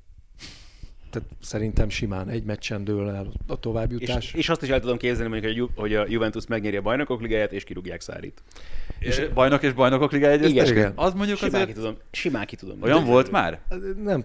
[1.11, 4.25] Tehát szerintem simán egy meccsen dől el a továbbjutás.
[4.27, 6.77] És, és azt is el tudom képzelni, mondjuk, hogy a Ju- hogy a Juventus megnyeri
[6.77, 8.43] a bajnokok ligáját, és kirúgják Szárit.
[8.99, 10.71] És bajnok és bajnokok liga egyeztes?
[10.71, 10.93] Igen.
[10.95, 11.69] Az mondjuk Simán azért...
[11.69, 12.83] ki tudom, simán ki tudom.
[12.83, 13.61] Olyan volt már?
[14.03, 14.25] Nem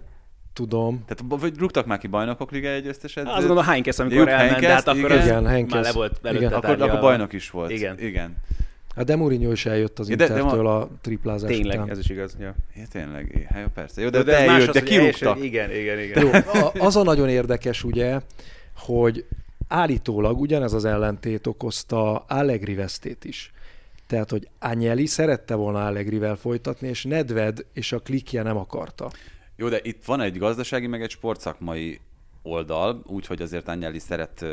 [0.53, 1.03] tudom.
[1.07, 3.25] Tehát vagy rúgtak már ki bajnokok liga egyezteset?
[3.27, 5.17] Azt gondolom, Heinkes, amikor elment, de hát akkor igen.
[5.17, 6.53] az Igen, már le volt előtte Igen.
[6.53, 7.71] Akkor, akkor bajnok is volt.
[7.71, 7.99] Igen.
[7.99, 8.35] Igen.
[8.95, 11.89] Hát de Mourinho is eljött az Ja, de- de Intertől ma- a triplázás Tényleg, után.
[11.89, 12.35] ez is igaz.
[12.39, 12.55] Ja.
[12.75, 13.47] Ja, tényleg.
[13.49, 14.01] Hát, jó, persze.
[14.01, 15.43] Jó, de, De, de, eljött, az, de kirúgtak.
[15.43, 16.23] Igen, igen, igen.
[16.23, 16.29] Jó,
[16.79, 18.19] az a nagyon érdekes ugye,
[18.77, 19.25] hogy
[19.67, 23.51] állítólag ugyanez az ellentét okozta Allegri vesztét is.
[24.07, 29.11] Tehát, hogy Agnelli szerette volna Allegrivel folytatni, és Nedved és a klikje nem akarta.
[29.59, 31.99] Jó, de itt van egy gazdasági, meg egy sportszakmai
[32.41, 34.45] oldal, úgyhogy azért Agnelli szeret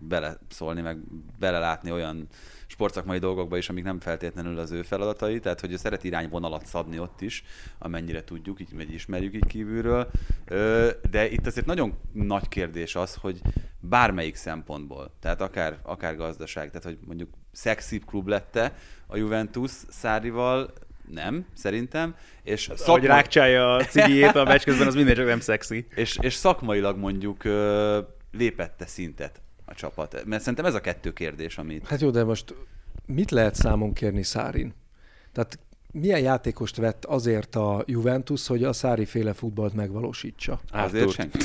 [0.00, 0.98] beleszólni, meg
[1.38, 2.28] belelátni olyan
[2.66, 6.98] sportszakmai dolgokba is, amik nem feltétlenül az ő feladatai, tehát hogy ő szeret irányvonalat szabni
[6.98, 7.44] ott is,
[7.78, 10.10] amennyire tudjuk, így vagy ismerjük így kívülről.
[11.10, 13.40] De itt azért nagyon nagy kérdés az, hogy
[13.80, 20.72] bármelyik szempontból, tehát akár, akár gazdaság, tehát hogy mondjuk szexibb klub lette a Juventus Szárival,
[21.10, 22.84] nem, szerintem, és Szakma...
[22.84, 25.86] Ahogy rákcsálja a cigijét a meccs közben, az minden csak nem szexi.
[25.94, 27.42] és, és szakmailag mondjuk
[28.32, 30.24] lépette szintet a csapat.
[30.24, 31.86] Mert szerintem ez a kettő kérdés, amit...
[31.86, 32.54] Hát jó, de most
[33.06, 34.74] mit lehet számon kérni Szárin?
[35.32, 35.58] Tehát
[35.92, 40.60] milyen játékost vett azért a Juventus, hogy a Szári féle futballt megvalósítsa?
[40.70, 41.12] Azért Arthur.
[41.12, 41.38] senki.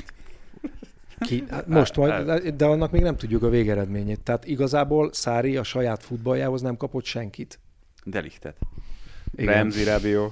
[1.19, 4.19] Ki, hát most majd, de annak még nem tudjuk a végeredményét.
[4.19, 7.59] Tehát igazából Szári a saját futballjához nem kapott senkit.
[8.03, 8.57] Delichtet.
[9.35, 10.31] Remzi, Rabiot.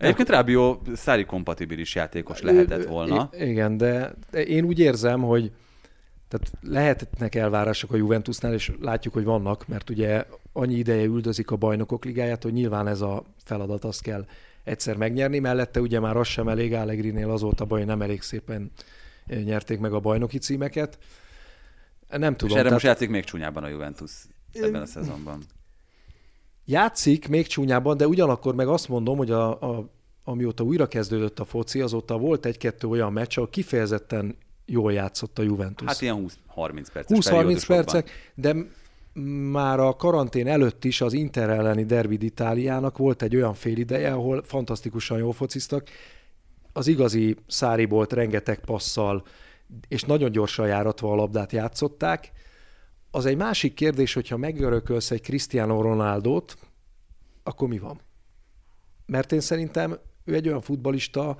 [0.00, 3.30] Egyébként Rábió Szári kompatibilis játékos lehetett volna.
[3.32, 4.14] I- igen, de,
[4.46, 5.52] én úgy érzem, hogy
[6.28, 11.56] tehát lehetnek elvárások a Juventusnál, és látjuk, hogy vannak, mert ugye annyi ideje üldözik a
[11.56, 14.26] bajnokok ligáját, hogy nyilván ez a feladat, azt kell
[14.64, 15.38] egyszer megnyerni.
[15.38, 18.70] Mellette ugye már az sem elég, Allegrinél az volt a baj, hogy nem elég szépen
[19.26, 20.98] nyerték meg a bajnoki címeket.
[22.08, 22.56] Nem És tudom.
[22.56, 24.10] erre tehát most játszik még csúnyában a Juventus
[24.52, 25.42] ebben a szezonban.
[26.70, 29.88] Játszik még csúnyában, de ugyanakkor meg azt mondom, hogy a, a,
[30.24, 35.42] amióta újra kezdődött a foci, azóta volt egy-kettő olyan meccs, ahol kifejezetten jól játszott a
[35.42, 35.86] Juventus.
[35.88, 37.76] Hát ilyen 20-30 perces 20-30 periódusokban.
[37.76, 38.54] percek, de
[39.50, 44.12] már a karantén előtt is az Inter elleni derbi Itáliának volt egy olyan fél ideje,
[44.12, 45.88] ahol fantasztikusan jól fociztak.
[46.72, 49.22] Az igazi Szári volt rengeteg passzal,
[49.88, 52.32] és nagyon gyorsan járatva a labdát játszották.
[53.10, 56.58] Az egy másik kérdés, hogyha megörökölsz egy Cristiano Ronaldot,
[57.42, 58.00] akkor mi van?
[59.06, 61.36] Mert én szerintem ő egy olyan futbalista,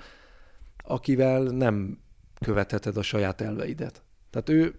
[0.77, 1.99] akivel nem
[2.41, 4.03] követheted a saját elveidet.
[4.31, 4.79] Tehát ő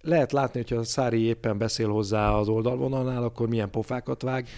[0.00, 4.48] lehet látni, hogyha Szári éppen beszél hozzá az oldalvonalnál, akkor milyen pofákat vág.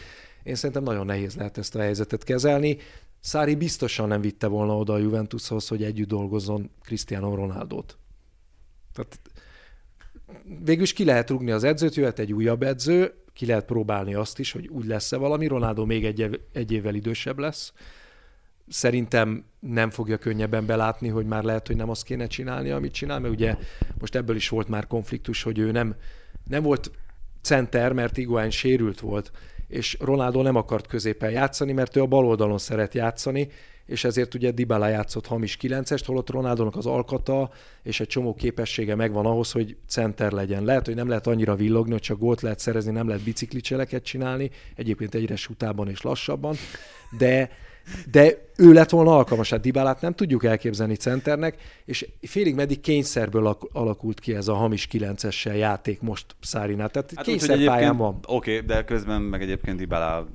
[0.43, 2.77] Én szerintem nagyon nehéz lehet ezt a helyzetet kezelni.
[3.21, 7.99] Szári biztosan nem vitte volna oda a Juventushoz, hogy együtt dolgozzon Cristiano Ronaldot.
[8.93, 9.21] Tehát
[10.65, 14.39] végül is ki lehet rugni az edzőt, jöhet egy újabb edző, ki lehet próbálni azt
[14.39, 15.47] is, hogy úgy lesz-e valami.
[15.47, 17.73] Ronaldo még egy, egy évvel idősebb lesz.
[18.69, 23.21] Szerintem nem fogja könnyebben belátni, hogy már lehet, hogy nem azt kéne csinálni, amit csinál,
[23.21, 23.57] mert ugye
[23.99, 25.95] most ebből is volt már konfliktus, hogy ő nem,
[26.49, 26.91] nem volt
[27.43, 29.33] center, mert Iguain sérült volt,
[29.69, 33.49] és Ronaldo nem akart középen játszani, mert ő a bal oldalon szeret játszani,
[33.87, 37.51] és ezért ugye Dybala játszott hamis 9-est, holott Ronaldónak az alkata
[37.83, 40.65] és egy csomó képessége megvan ahhoz, hogy center legyen.
[40.65, 44.51] Lehet, hogy nem lehet annyira villogni, hogy csak gólt lehet szerezni, nem lehet biciklicseleket csinálni,
[44.77, 46.57] egyébként egyre sutában és lassabban,
[47.19, 47.51] de
[48.11, 53.57] de ő lett volna alkalmas, hát Dybálát nem tudjuk elképzelni centernek, és félig meddig kényszerből
[53.73, 56.91] alakult ki ez a hamis 9-essel játék most Szárinál.
[56.91, 58.19] Tehát hát kényszerpályán van.
[58.27, 60.29] Oké, okay, de közben meg egyébként Dybala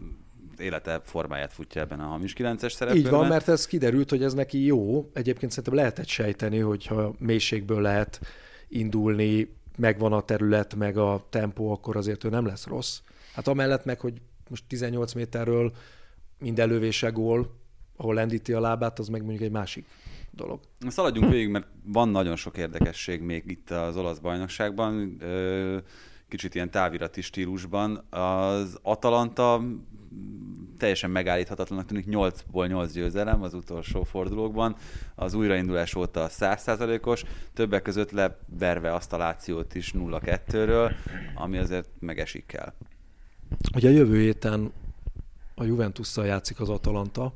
[0.60, 3.04] élete formáját futja ebben a hamis 9-es szerepben.
[3.04, 5.10] Így van, mert ez kiderült, hogy ez neki jó.
[5.14, 8.20] Egyébként szerintem lehetett sejteni, hogyha mélységből lehet
[8.68, 13.00] indulni, megvan a terület, meg a tempó, akkor azért ő nem lesz rossz.
[13.34, 14.14] Hát amellett meg, hogy
[14.50, 15.72] most 18 méterről
[16.40, 17.56] minden lövése gól,
[17.96, 19.86] ahol lendíti a lábát, az meg mondjuk egy másik
[20.32, 20.60] dolog.
[20.88, 25.22] Szaladjunk végig, mert van nagyon sok érdekesség még itt az olasz bajnokságban,
[26.28, 27.96] kicsit ilyen távirati stílusban.
[28.10, 29.62] Az Atalanta
[30.78, 34.76] teljesen megállíthatatlanak tűnik, 8-ból 8 győzelem az utolsó fordulókban,
[35.16, 40.92] az újraindulás óta 100%-os, többek között leverve azt a lációt is 0-2-ről,
[41.36, 42.74] ami azért megesik el.
[43.76, 44.72] Ugye jövő héten
[45.56, 47.34] a Juventusszal játszik az Atalanta.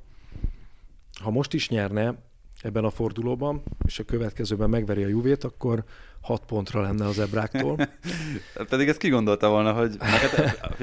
[1.22, 2.16] Ha most is nyerne
[2.62, 5.84] ebben a fordulóban, és a következőben megveri a Juvét, akkor
[6.22, 7.78] 6 pontra lenne az ebráktól.
[8.70, 9.98] Pedig ezt kigondolta volna, hogy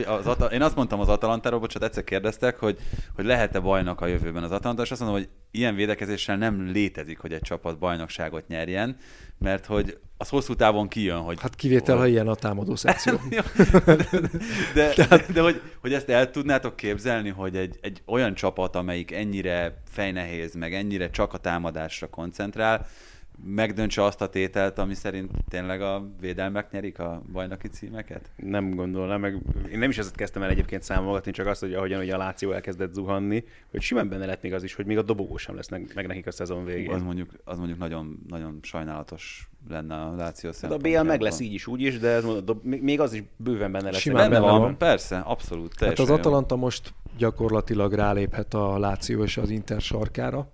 [0.06, 2.78] az Atal- én azt mondtam az Atalantáról, bocsánat, egyszer kérdeztek, hogy,
[3.14, 7.18] hogy lehet-e bajnok a jövőben az Atalanta, és azt mondom, hogy ilyen védekezéssel nem létezik,
[7.18, 8.96] hogy egy csapat bajnokságot nyerjen,
[9.38, 11.40] mert hogy az hosszú távon kijön, hogy...
[11.40, 12.04] Hát kivétel, hogy...
[12.04, 13.14] ha ilyen a támadó szekció.
[14.74, 18.76] de, de, de, de hogy, hogy ezt el tudnátok képzelni, hogy egy, egy olyan csapat,
[18.76, 22.86] amelyik ennyire fejnehéz, meg ennyire csak a támadásra koncentrál,
[23.44, 28.30] megdöntse azt a tételt, ami szerint tényleg a védelmek nyerik a bajnoki címeket?
[28.36, 29.38] Nem gondolom, meg
[29.72, 32.52] én nem is ezt kezdtem el egyébként számolgatni, csak azt, hogy ahogyan ugye a Láció
[32.52, 35.68] elkezdett zuhanni, hogy simán benne lett még az is, hogy még a dobogó sem lesz
[35.68, 36.90] meg, nekik a szezon végén.
[36.90, 41.40] Az mondjuk, az mondjuk nagyon, nagyon sajnálatos lenne a Láció hát A BL meg lesz
[41.40, 42.20] így is, úgy is, de
[42.62, 44.00] még az is bőven benne lesz.
[44.00, 45.80] Simán benne van, van, persze, abszolút.
[45.80, 50.50] Hát az Atalanta most gyakorlatilag ráléphet a Láció és az Inter sarkára,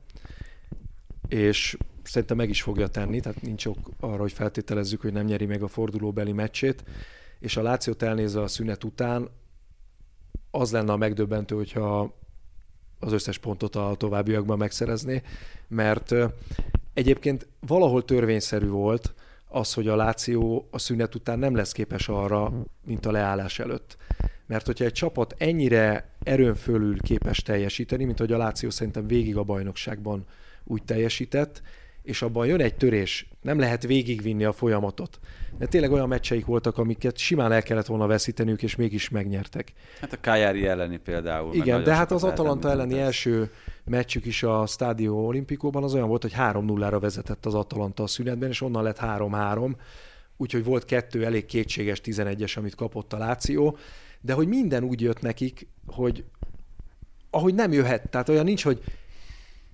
[1.28, 5.46] és szerintem meg is fogja tenni, tehát nincs ok arra, hogy feltételezzük, hogy nem nyeri
[5.46, 6.84] meg a fordulóbeli meccsét,
[7.38, 9.28] és a Lációt elnézve a szünet után,
[10.50, 12.14] az lenne a megdöbbentő, hogyha
[13.00, 15.22] az összes pontot a továbbiakban megszerezné,
[15.68, 16.14] mert
[16.94, 19.14] egyébként valahol törvényszerű volt
[19.48, 22.52] az, hogy a Láció a szünet után nem lesz képes arra,
[22.84, 23.96] mint a leállás előtt.
[24.46, 29.36] Mert hogyha egy csapat ennyire erőn fölül képes teljesíteni, mint hogy a Láció szerintem végig
[29.36, 30.24] a bajnokságban
[30.64, 31.62] úgy teljesített,
[32.04, 35.18] és abban jön egy törés, nem lehet végigvinni a folyamatot.
[35.58, 39.72] De tényleg olyan meccseik voltak, amiket simán el kellett volna veszíteniük, és mégis megnyertek.
[40.00, 41.54] Hát a Kájári elleni például.
[41.54, 43.04] Igen, de hát az Atalanta elleni ez.
[43.04, 43.50] első
[43.84, 48.48] meccsük is a Stádió Olimpikóban az olyan volt, hogy 3-0-ra vezetett az Atalanta a szünetben,
[48.48, 49.72] és onnan lett 3-3,
[50.36, 53.76] úgyhogy volt kettő elég kétséges 11-es, amit kapott a Láció,
[54.20, 56.24] de hogy minden úgy jött nekik, hogy
[57.30, 58.82] ahogy nem jöhet, tehát olyan nincs, hogy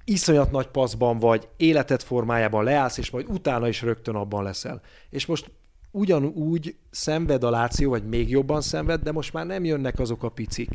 [0.04, 4.80] iszonyat nagy paszban vagy, életed formájában leállsz, és majd utána is rögtön abban leszel.
[5.10, 5.50] És most
[5.90, 10.28] ugyanúgy szenved a Láció, vagy még jobban szenved, de most már nem jönnek azok a
[10.28, 10.70] picik.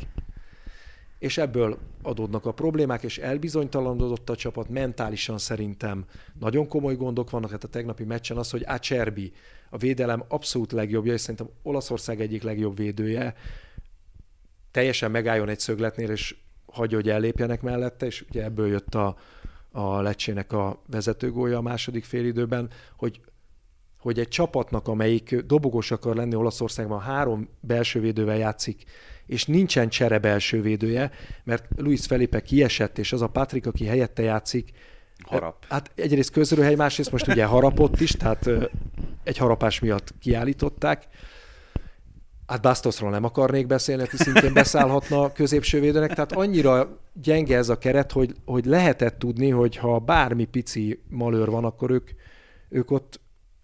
[1.18, 6.04] És ebből adódnak a problémák, és elbizonytalanodott a csapat, mentálisan szerintem
[6.40, 9.32] nagyon komoly gondok vannak, hát a tegnapi meccsen az, hogy Acerbi,
[9.70, 13.34] a védelem abszolút legjobbja, és szerintem Olaszország egyik legjobb védője,
[14.70, 16.36] teljesen megálljon egy szögletnél, és
[16.76, 19.16] hagyja, hogy ellépjenek mellette, és ugye ebből jött a,
[19.70, 23.20] a Lecsének a vezetőgója a második félidőben, hogy
[23.98, 28.84] hogy egy csapatnak, amelyik dobogós akar lenni Olaszországban, három belső védővel játszik,
[29.26, 31.10] és nincsen csere belső védője,
[31.44, 34.72] mert Luis Felipe kiesett, és az a Patrik, aki helyette játszik,
[35.24, 35.64] Harap.
[35.68, 38.50] Hát egyrészt közrőhely, másrészt most ugye harapott is, tehát
[39.24, 41.06] egy harapás miatt kiállították.
[42.46, 47.78] Hát Bastosról nem akarnék beszélni, aki szintén beszállhatna középső védőnek, tehát annyira gyenge ez a
[47.78, 52.10] keret, hogy, hogy lehetett tudni, hogy ha bármi pici malőr van, akkor ők,
[52.68, 53.20] ők ott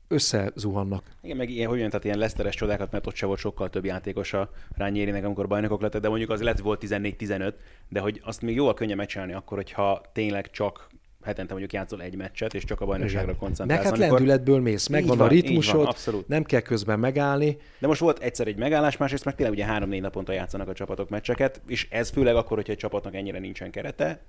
[0.08, 1.04] összezuhannak.
[1.22, 3.84] Igen, meg ilyen, hogy olyan, tehát ilyen leszteres csodákat, mert ott se volt sokkal több
[3.84, 7.52] játékos a Rányérinek, amikor bajnokok lettek, de mondjuk az lehet, volt 14-15,
[7.88, 10.88] de hogy azt még jóval könnyebb megcsinálni akkor, hogyha tényleg csak
[11.24, 13.82] hetente mondjuk játszol egy meccset, és csak a bajnokságra koncentrálsz.
[13.82, 14.18] Meg hát amikor...
[14.18, 16.28] lendületből mész, megvan van, a ritmusod, van, abszolút.
[16.28, 17.56] nem kell közben megállni.
[17.78, 21.08] De most volt egyszer egy megállás, másrészt meg tényleg ugye három-négy naponta játszanak a csapatok
[21.08, 24.20] meccseket, és ez főleg akkor, hogyha egy csapatnak ennyire nincsen kerete,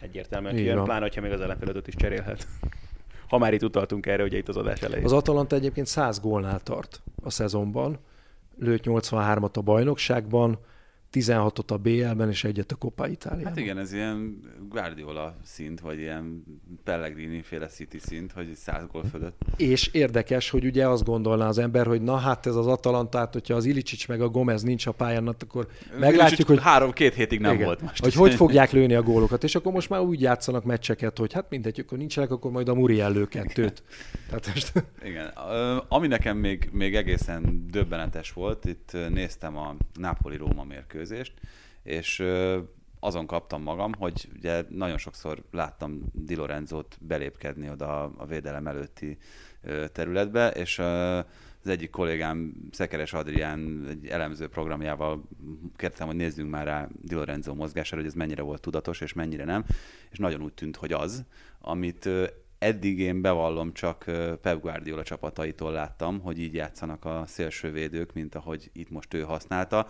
[0.00, 0.84] egyértelműen Így kijön, van.
[0.84, 2.46] pláne, hogyha még az ellenfelőt is cserélhet.
[3.28, 5.04] Ha már itt utaltunk erre, ugye itt az adás elején.
[5.04, 7.98] Az Atalanta egyébként 100 gólnál tart a szezonban,
[8.58, 10.58] lőtt 83-at a bajnokságban,
[11.12, 13.48] 16-ot a BL-ben és egyet a Coppa Itáliában.
[13.48, 16.44] Hát igen, ez ilyen Guardiola szint, vagy ilyen
[16.84, 19.42] Pellegrini féle City szint, hogy 100 gól fölött.
[19.56, 23.32] És érdekes, hogy ugye azt gondolná az ember, hogy na hát ez az Atalanta, hát
[23.32, 25.66] hogyha az Ilicsics meg a Gomez nincs a pályán, hát akkor
[25.98, 27.66] meglátjuk, hogy három-két hétig nem Igen.
[27.66, 28.02] volt most.
[28.02, 31.46] Hogy hogy fogják lőni a gólokat, és akkor most már úgy játszanak meccseket, hogy hát
[31.50, 33.82] mindegy, akkor nincsenek, akkor majd a Muriel lő kettőt.
[34.28, 34.72] Tehát most
[35.04, 35.26] Igen.
[35.88, 40.98] Ami nekem még, még egészen döbbenetes volt, itt néztem a Napoli-Róma mérkőzést,
[41.82, 42.58] és ö,
[43.00, 49.18] azon kaptam magam, hogy ugye nagyon sokszor láttam Di Lorenzót belépkedni oda a védelem előtti
[49.92, 55.28] területbe, és az egyik kollégám, Szekeres Adrián egy elemző programjával
[55.76, 59.44] kértem, hogy nézzünk már rá Di Lorenzo mozgására, hogy ez mennyire volt tudatos, és mennyire
[59.44, 59.64] nem,
[60.10, 61.24] és nagyon úgy tűnt, hogy az,
[61.60, 62.08] amit
[62.58, 64.04] eddig én bevallom csak
[64.42, 69.88] Pep Guardiola csapataitól láttam, hogy így játszanak a szélsővédők, mint ahogy itt most ő használta.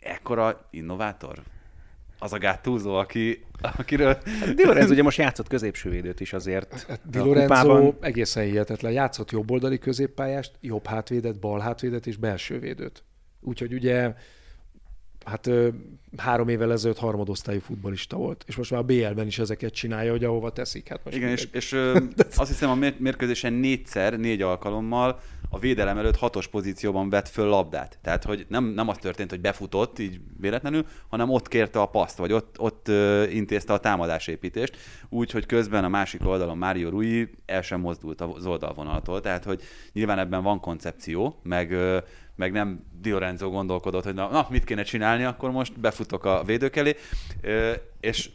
[0.00, 1.42] Ekkora innovátor?
[2.18, 4.18] Az a Gattuso, aki, akiről...
[4.54, 6.82] Di Lorenzo ugye most játszott középsővédőt is azért.
[6.82, 8.92] Hát Di a Lorenzo egészen hihetetlen.
[8.92, 13.02] Játszott jobboldali középpályást, jobb hátvédet, bal hátvédet és belső védőt.
[13.40, 14.14] Úgyhogy ugye
[15.24, 15.50] hát
[16.16, 20.24] három évvel ezelőtt harmadosztályú futbolista volt, és most már a BL-ben is ezeket csinálja, hogy
[20.24, 20.88] ahova teszik.
[20.88, 21.62] Hát most Igen, és, mindegy.
[21.62, 21.98] és ö,
[22.36, 27.46] azt hiszem a mér- mérkőzésen négyszer, négy alkalommal a védelem előtt hatos pozícióban vett föl
[27.46, 27.98] labdát.
[28.02, 32.18] Tehát, hogy nem, nem az történt, hogy befutott így véletlenül, hanem ott kérte a paszt,
[32.18, 34.76] vagy ott, ott ö, intézte a támadásépítést,
[35.08, 39.20] úgy, hogy közben a másik oldalon Mário Rui el sem mozdult az oldalvonaltól.
[39.20, 41.98] Tehát, hogy nyilván ebben van koncepció, meg, ö,
[42.34, 46.42] meg nem Di Lorenzo gondolkodott, hogy na, na, mit kéne csinálni, akkor most befutok a
[46.44, 46.96] védők elé,
[48.00, 48.30] és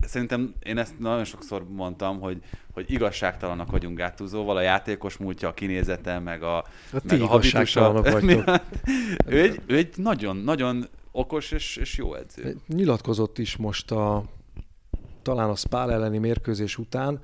[0.00, 5.54] szerintem én ezt nagyon sokszor mondtam, hogy, hogy igazságtalanak vagyunk Gáttúzóval, a játékos múltja, a
[5.54, 8.02] kinézete, meg a, ti meg a habitusa
[9.26, 12.56] ő, egy, ő egy nagyon, nagyon okos és, és jó edző.
[12.66, 14.24] Nyilatkozott is most a
[15.22, 17.20] talán a Spál elleni mérkőzés után,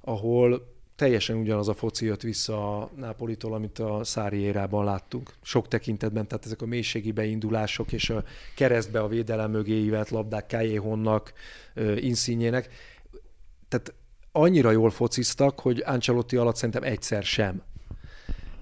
[0.00, 5.34] ahol teljesen ugyanaz a foci jött vissza a Nápolitól, amit a Szári érában láttunk.
[5.42, 8.24] Sok tekintetben, tehát ezek a mélységi beindulások és a
[8.56, 11.32] keresztbe a védelem mögé ívelt labdák Kájéhonnak,
[11.96, 12.68] Inszínyének.
[13.68, 13.94] Tehát
[14.32, 17.62] annyira jól fociztak, hogy Ancelotti alatt szerintem egyszer sem.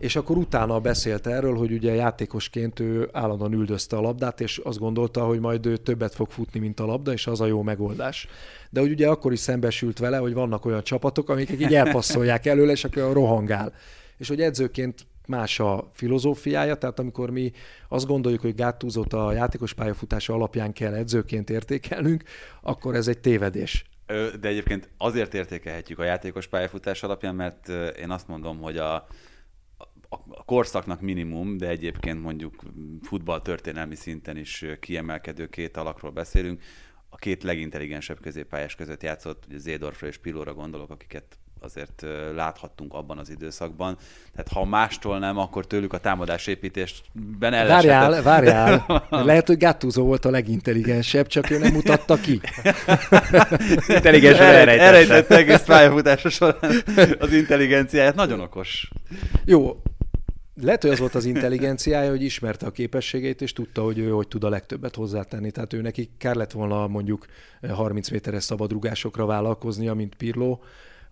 [0.03, 4.79] És akkor utána beszélt erről, hogy ugye játékosként ő állandóan üldözte a labdát, és azt
[4.79, 8.29] gondolta, hogy majd ő többet fog futni, mint a labda, és az a jó megoldás.
[8.71, 12.73] De hogy ugye akkor is szembesült vele, hogy vannak olyan csapatok, amik így elpasszolják előle,
[12.73, 13.73] és akkor rohangál.
[14.17, 17.53] És hogy edzőként más a filozófiája, tehát amikor mi
[17.88, 22.23] azt gondoljuk, hogy Gáttúzot a játékos pályafutása alapján kell edzőként értékelnünk,
[22.62, 23.85] akkor ez egy tévedés.
[24.41, 29.07] De egyébként azért értékelhetjük a játékos pályafutás alapján, mert én azt mondom, hogy a,
[30.12, 32.62] a, korszaknak minimum, de egyébként mondjuk
[33.03, 36.62] futball történelmi szinten is kiemelkedő két alakról beszélünk.
[37.09, 43.18] A két legintelligensebb középpályás között játszott, ugye Zédorfra és Pilóra gondolok, akiket azért láthattunk abban
[43.18, 43.96] az időszakban.
[44.33, 48.85] Tehát ha mástól nem, akkor tőlük a támadásépítésben el Várjál, várjál.
[49.11, 52.33] Lehet, hogy Gattuso volt a legintelligensebb, csak ő nem mutatta ki.
[53.88, 54.85] Intelligensen Elrejt, elrejtette.
[54.85, 56.83] elrejtette egész pályafutása során
[57.18, 58.14] az intelligenciáját.
[58.14, 58.90] Nagyon okos.
[59.44, 59.83] Jó,
[60.55, 64.29] lehet, hogy az volt az intelligenciája, hogy ismerte a képességeit, és tudta, hogy ő hogy
[64.29, 65.51] tud a legtöbbet hozzátenni.
[65.51, 67.27] Tehát ő neki kár lett volna mondjuk
[67.69, 70.59] 30 méteres szabadrugásokra vállalkoznia, mint Pirlo,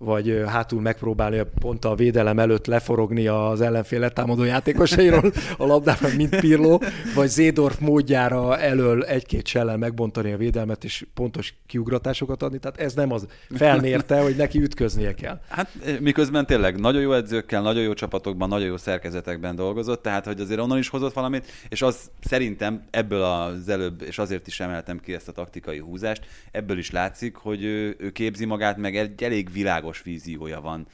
[0.05, 6.41] vagy hátul megpróbálni pont a védelem előtt leforogni az ellenfél letámadó játékosairól a labdát, mint
[6.41, 6.79] Pirlo,
[7.15, 12.59] vagy Zédorf módjára elől egy-két sellel megbontani a védelmet, és pontos kiugratásokat adni.
[12.59, 15.41] Tehát ez nem az felmérte, hogy neki ütköznie kell.
[15.49, 15.69] Hát
[16.01, 20.61] miközben tényleg nagyon jó edzőkkel, nagyon jó csapatokban, nagyon jó szerkezetekben dolgozott, tehát hogy azért
[20.61, 25.15] onnan is hozott valamit, és az szerintem ebből az előbb, és azért is emeltem ki
[25.15, 29.53] ezt a taktikai húzást, ebből is látszik, hogy ő, ő képzi magát, meg egy elég
[29.53, 30.87] világos víziója van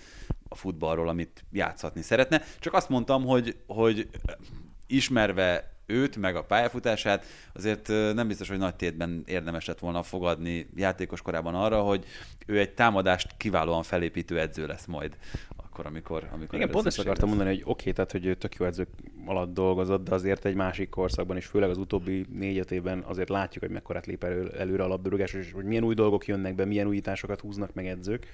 [0.48, 2.42] a futballról, amit játszhatni szeretne.
[2.58, 4.08] Csak azt mondtam, hogy, hogy
[4.86, 7.24] ismerve őt, meg a pályafutását,
[7.54, 12.04] azért nem biztos, hogy nagy tétben érdemes lett volna fogadni játékos korában arra, hogy
[12.46, 15.16] ő egy támadást kiválóan felépítő edző lesz majd
[15.76, 18.54] akkor, amikor, amikor Igen, pont ezt akartam mondani, hogy oké, okay, tehát hogy ő tök
[18.54, 18.88] jó edzők
[19.26, 23.64] alatt dolgozott, de azért egy másik korszakban, és főleg az utóbbi négy évben azért látjuk,
[23.64, 26.86] hogy mekkorát lép elő, előre a labdarúgás, és hogy milyen új dolgok jönnek be, milyen
[26.86, 28.26] újításokat húznak meg edzők,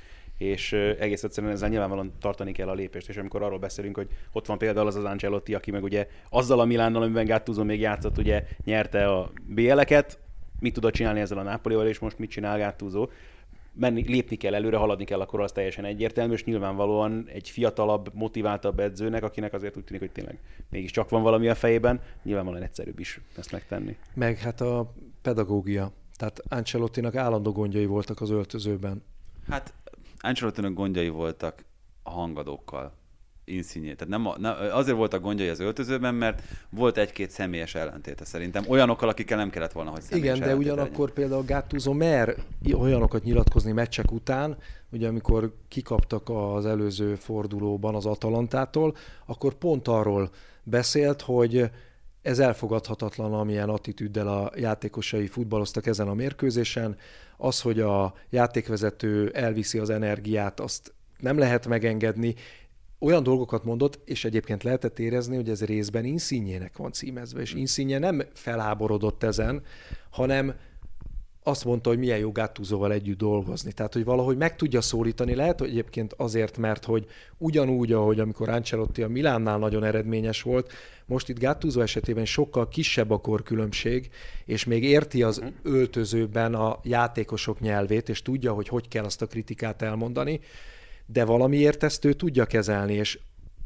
[0.43, 4.47] és egész egyszerűen ezzel nyilvánvalóan tartani kell a lépést, és amikor arról beszélünk, hogy ott
[4.47, 8.19] van például az az Ancelotti, aki meg ugye azzal a Milánnal, amiben Gattuso még játszott,
[8.19, 10.19] ugye nyerte a BL-eket,
[10.61, 13.09] mit tudott csinálni ezzel a Napolival, és most mit csinál Gattuso
[13.75, 18.81] menni, lépni kell előre, haladni kell, akkor az teljesen egyértelmű, és nyilvánvalóan egy fiatalabb, motiváltabb
[18.81, 20.39] edzőnek, akinek azért úgy tűnik, hogy tényleg
[20.71, 23.97] mégis csak van valami a fejében, nyilvánvalóan egyszerűbb is ezt megtenni.
[24.15, 25.93] Meg hát a pedagógia.
[26.17, 29.03] Tehát Ancelottinak állandó gondjai voltak az öltözőben.
[29.49, 29.75] Hát
[30.23, 31.65] Ancelottinak gondjai voltak
[32.03, 33.01] a hangadókkal.
[33.45, 33.95] Insigne.
[33.95, 38.65] Tehát nem, nem, azért voltak gondjai az öltözőben, mert volt egy-két személyes ellentéte szerintem.
[38.69, 41.15] Olyanokkal, akikkel nem kellett volna, hogy Igen, de ugyanakkor legyen.
[41.15, 42.37] például Gattuso mer
[42.75, 44.57] olyanokat nyilatkozni meccsek után,
[44.93, 48.97] ugye amikor kikaptak az előző fordulóban az Atalantától,
[49.27, 50.31] akkor pont arról
[50.63, 51.71] beszélt, hogy
[52.23, 56.97] ez elfogadhatatlan, amilyen attitűddel a játékosai futballoztak ezen a mérkőzésen.
[57.37, 62.35] Az, hogy a játékvezető elviszi az energiát, azt nem lehet megengedni,
[62.99, 67.99] olyan dolgokat mondott, és egyébként lehetett érezni, hogy ez részben Insigne-nek van címezve, és Insigne
[67.99, 69.63] nem felháborodott ezen,
[70.11, 70.55] hanem
[71.43, 73.73] azt mondta, hogy milyen jó Gattusoval együtt dolgozni.
[73.73, 77.07] Tehát, hogy valahogy meg tudja szólítani, lehet, hogy egyébként azért, mert hogy
[77.39, 80.73] ugyanúgy, ahogy amikor Ancelotti a Milánnál nagyon eredményes volt,
[81.07, 84.11] most itt Gattuso esetében sokkal kisebb a korkülönbség,
[84.45, 89.27] és még érti az öltözőben a játékosok nyelvét, és tudja, hogy hogy kell azt a
[89.27, 90.41] kritikát elmondani,
[91.07, 93.19] de valamiért ezt ő tudja kezelni, és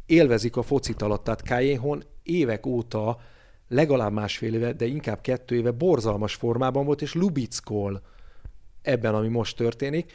[0.07, 1.25] élvezik a focit alatt.
[1.25, 3.19] Tehát Kájéhon évek óta,
[3.69, 8.03] legalább másfél éve, de inkább kettő éve borzalmas formában volt, és lubickol
[8.83, 10.13] ebben, ami most történik.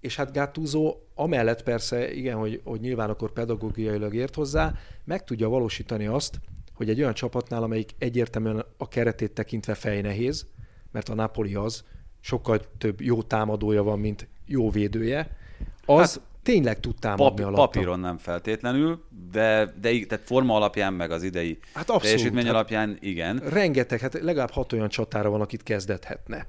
[0.00, 4.74] És hát Gattuso amellett persze, igen, hogy, hogy nyilván akkor pedagógiailag ért hozzá,
[5.04, 6.40] meg tudja valósítani azt,
[6.74, 10.46] hogy egy olyan csapatnál, amelyik egyértelműen a keretét tekintve fejnehéz,
[10.92, 11.84] mert a Napoli az,
[12.20, 15.36] sokkal több jó támadója van, mint jó védője,
[15.84, 17.62] az hát, tényleg tud támadni Papí- alatta.
[17.62, 22.54] Papíron nem feltétlenül, de, de tehát forma alapján, meg az idei hát abszolút, teljesítmény hát
[22.54, 23.38] alapján igen.
[23.38, 26.46] Rengeteg, hát legalább hat olyan csatára van, akit kezdethetne.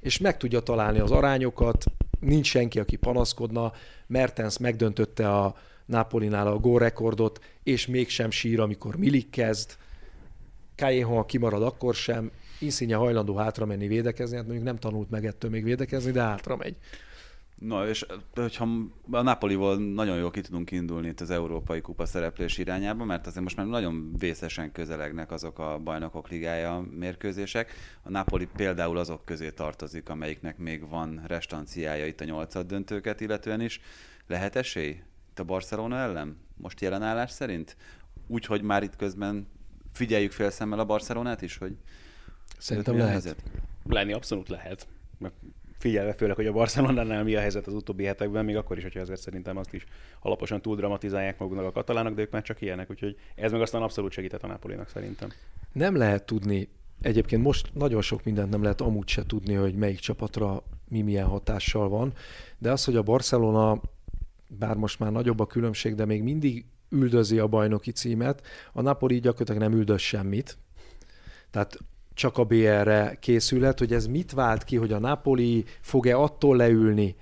[0.00, 1.84] És meg tudja találni az arányokat,
[2.20, 3.72] nincs senki, aki panaszkodna.
[4.06, 5.54] Mertens megdöntötte a
[5.86, 9.70] Napolinál a gólrekordot, és mégsem sír, amikor Milik kezd.
[10.74, 12.30] Kájéhon kimarad, akkor sem.
[12.58, 16.56] Insigne hajlandó hátra menni védekezni, hát mondjuk nem tanult meg ettől még védekezni, de hátra
[16.56, 16.76] megy.
[17.58, 18.68] Na, és hogyha
[19.10, 23.42] a Napolival nagyon jól ki tudunk indulni itt az Európai Kupa szereplés irányába, mert azért
[23.42, 27.72] most már nagyon vészesen közelegnek azok a bajnokok ligája mérkőzések.
[28.02, 33.60] A Napoli például azok közé tartozik, amelyiknek még van restanciája itt a nyolcad döntőket illetően
[33.60, 33.80] is.
[34.26, 36.36] Lehet esély itt a Barcelona ellen?
[36.56, 37.76] Most jelenállás szerint?
[38.26, 39.48] Úgy, hogy már itt közben
[39.92, 41.76] figyeljük fél szemmel a Barcelonát is, hogy
[42.58, 43.10] Szerintem lehet.
[43.10, 43.42] Helyzet?
[43.84, 44.86] Lenni abszolút lehet
[45.84, 49.00] figyelve főleg, hogy a Barcelonánál mi a helyzet az utóbbi hetekben, még akkor is, hogyha
[49.00, 49.84] azért szerintem azt is
[50.20, 53.82] alaposan túl dramatizálják maguknak a katalánok, de ők már csak ilyenek, úgyhogy ez meg aztán
[53.82, 55.28] abszolút segített a Napolinak szerintem.
[55.72, 56.68] Nem lehet tudni,
[57.00, 61.26] egyébként most nagyon sok mindent nem lehet amúgy se tudni, hogy melyik csapatra mi milyen
[61.26, 62.12] hatással van,
[62.58, 63.80] de az, hogy a Barcelona,
[64.48, 69.20] bár most már nagyobb a különbség, de még mindig üldözi a bajnoki címet, a Napoli
[69.20, 70.56] gyakorlatilag nem üldöz semmit.
[71.50, 71.78] Tehát
[72.14, 77.16] csak a BR-re készülhet, hogy ez mit vált ki, hogy a Napoli fog-e attól leülni,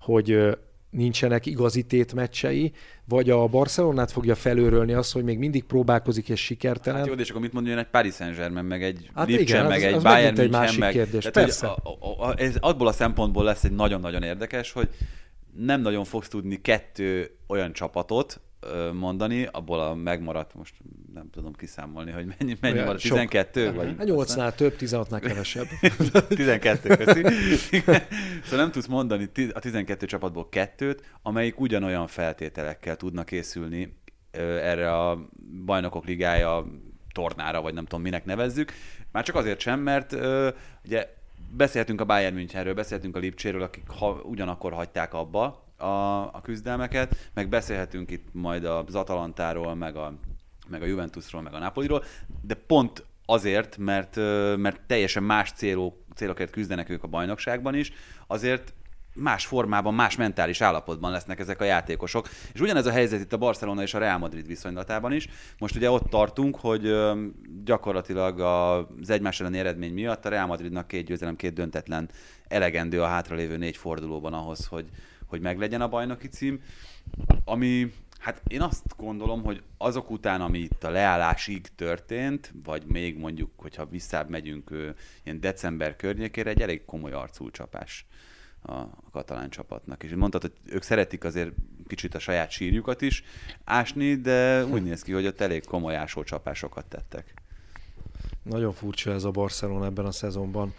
[0.00, 0.56] hogy
[0.90, 2.72] nincsenek igazi tétmeccsei,
[3.04, 6.98] vagy a Barcelonát fogja felőrölni azt, hogy még mindig próbálkozik és sikertelen.
[6.98, 9.66] Hát jó, de és akkor mit mondjon egy Paris Saint-Germain, meg egy hát Lipcse, igen,
[9.66, 10.92] meg az, egy az Bayern egy másik meg...
[10.92, 11.66] kérdés, Tehát, persze.
[11.66, 14.88] A, a, a, ez abból a szempontból lesz egy nagyon-nagyon érdekes, hogy
[15.56, 18.40] nem nagyon fogsz tudni kettő olyan csapatot,
[18.92, 20.74] mondani, abból a megmaradt, most
[21.18, 23.64] nem tudom kiszámolni, hogy mennyi, mennyi maradt, 12?
[23.64, 23.74] Sok.
[23.74, 25.66] Vagy 8-nál több, 16-nál kevesebb.
[26.28, 27.22] 12, köszi.
[28.42, 33.96] szóval nem tudsz mondani a 12 csapatból kettőt, amelyik ugyanolyan feltételekkel tudna készülni
[34.62, 35.28] erre a
[35.64, 36.66] bajnokok ligája
[37.12, 38.72] tornára, vagy nem tudom minek nevezzük.
[39.12, 40.16] Már csak azért sem, mert
[40.84, 41.14] ugye
[41.50, 47.30] beszéltünk a Bayern Münchenről, beszéltünk a Lipcséről, akik ha, ugyanakkor hagyták abba a, a küzdelmeket,
[47.34, 50.12] meg beszélhetünk itt majd az Atalantáról, meg a,
[50.70, 52.04] meg a Juventusról, meg a Napoliról,
[52.42, 54.16] de pont azért, mert,
[54.56, 57.92] mert teljesen más célok, célokért küzdenek ők a bajnokságban is,
[58.26, 58.72] azért
[59.18, 62.28] más formában, más mentális állapotban lesznek ezek a játékosok.
[62.52, 65.28] És ugyanez a helyzet itt a Barcelona és a Real Madrid viszonylatában is.
[65.58, 66.94] Most ugye ott tartunk, hogy
[67.64, 72.10] gyakorlatilag az egymás elleni eredmény miatt a Real Madridnak két győzelem, két döntetlen
[72.48, 74.86] elegendő a hátralévő négy fordulóban ahhoz, hogy,
[75.26, 76.60] hogy meglegyen a bajnoki cím.
[77.44, 83.18] Ami Hát én azt gondolom, hogy azok után, ami itt a leállásig történt, vagy még
[83.18, 88.06] mondjuk, hogyha visszább megyünk ilyen december környékére, egy elég komoly arculcsapás
[88.62, 90.02] a, katalán csapatnak.
[90.02, 91.52] És mondtad, hogy ők szeretik azért
[91.86, 93.22] kicsit a saját sírjukat is
[93.64, 97.34] ásni, de úgy néz ki, hogy ott elég komoly ásócsapásokat tettek.
[98.42, 100.74] Nagyon furcsa ez a Barcelona ebben a szezonban.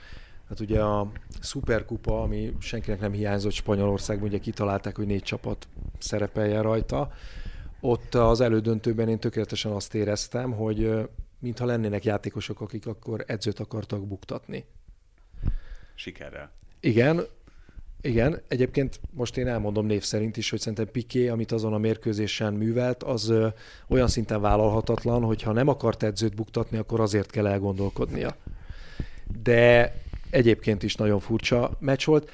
[0.50, 5.68] Hát ugye a Superkupa, ami senkinek nem hiányzott Spanyolországban, ugye kitalálták, hogy négy csapat
[6.00, 7.12] szerepeljen rajta.
[7.80, 14.08] Ott az elődöntőben én tökéletesen azt éreztem, hogy mintha lennének játékosok, akik akkor edzőt akartak
[14.08, 14.66] buktatni.
[15.95, 16.52] Sikerrel.
[16.80, 17.24] Igen,
[18.02, 22.54] igen, egyébként most én elmondom név szerint is, hogy szerintem Piqué, amit azon a mérkőzésen
[22.54, 23.47] művelt, az ö,
[23.88, 28.36] olyan szinten vállalhatatlan, hogy ha nem akart edzőt buktatni, akkor azért kell elgondolkodnia.
[29.41, 29.93] De
[30.30, 32.32] egyébként is nagyon furcsa meccs volt.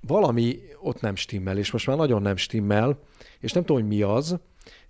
[0.00, 2.98] Valami ott nem stimmel, és most már nagyon nem stimmel,
[3.40, 4.36] és nem tudom, hogy mi az,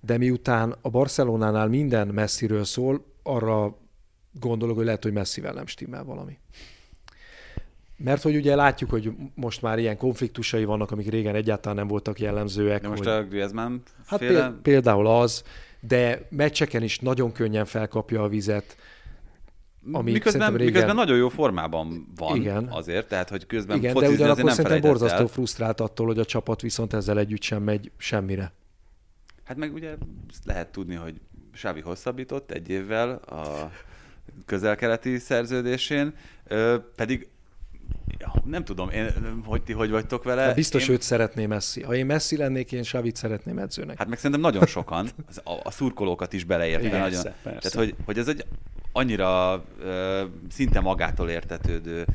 [0.00, 3.78] de miután a Barcelonánál minden messziről szól, arra
[4.40, 6.38] gondolok, hogy lehet, hogy messzivel nem stimmel valami.
[7.96, 12.20] Mert hogy ugye látjuk, hogy most már ilyen konfliktusai vannak, amik régen egyáltalán nem voltak
[12.20, 12.82] jellemzőek.
[12.82, 13.12] De most hogy...
[13.12, 14.54] a Griezmann Hát féle...
[14.62, 15.42] például az,
[15.80, 18.76] de meccseken is nagyon könnyen felkapja a vizet.
[19.92, 20.66] Ami miközben, régen...
[20.66, 22.68] miközben nagyon jó formában van Igen.
[22.70, 25.26] azért, tehát hogy közben Igen, de ugyanakkor nem szerintem borzasztó el.
[25.26, 28.52] frusztrált attól, hogy a csapat viszont ezzel együtt sem megy semmire.
[29.44, 29.94] Hát meg ugye
[30.44, 31.20] lehet tudni, hogy
[31.52, 33.70] Sávi hosszabbított egy évvel a
[34.46, 36.14] közelkeleti szerződésén,
[36.96, 37.28] pedig
[38.44, 39.12] nem tudom, én,
[39.44, 40.42] hogy ti hogy vagytok vele.
[40.42, 40.94] Hát biztos én...
[40.94, 41.82] őt szeretném Messi.
[41.82, 43.98] Ha én Messi lennék, én Savit szeretném edzőnek.
[43.98, 45.08] Hát meg szerintem nagyon sokan,
[45.44, 46.86] a, a szurkolókat is beleértve.
[46.86, 47.70] Igen, nagyon, persze, persze.
[47.70, 48.44] Tehát, hogy, hogy ez egy
[48.92, 52.06] annyira ö, szinte magától értetődő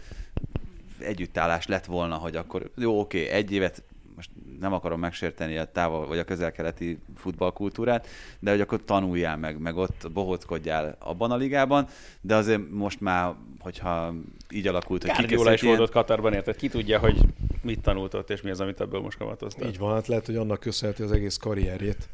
[0.99, 3.83] együttállás lett volna, hogy akkor jó, oké, egy évet
[4.15, 8.07] most nem akarom megsérteni a távol vagy a közelkeleti futballkultúrát,
[8.39, 11.87] de hogy akkor tanuljál meg, meg ott bohóckodjál abban a ligában,
[12.21, 14.13] de azért most már, hogyha
[14.49, 16.55] így alakult, hogy Guardiola is volt ott Katarban, érted?
[16.55, 17.19] Ki tudja, hogy
[17.61, 19.67] mit tanult ott, és mi az, amit ebből most kamatoztak.
[19.67, 22.09] Így van, hát lehet, hogy annak köszönheti az egész karrierjét.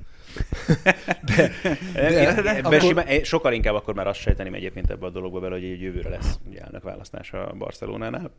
[1.35, 1.51] de,
[1.93, 3.23] de, de, de akkor...
[3.23, 6.39] sokkal inkább akkor már azt sejteném egyébként ebbe a dologba bele, hogy egy jövőre lesz
[6.59, 8.31] elnök választása a Barcelonánál.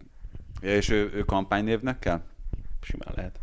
[0.63, 2.21] Ja, és ő, ő kampánynévnek kell?
[2.81, 3.41] Simán lehet.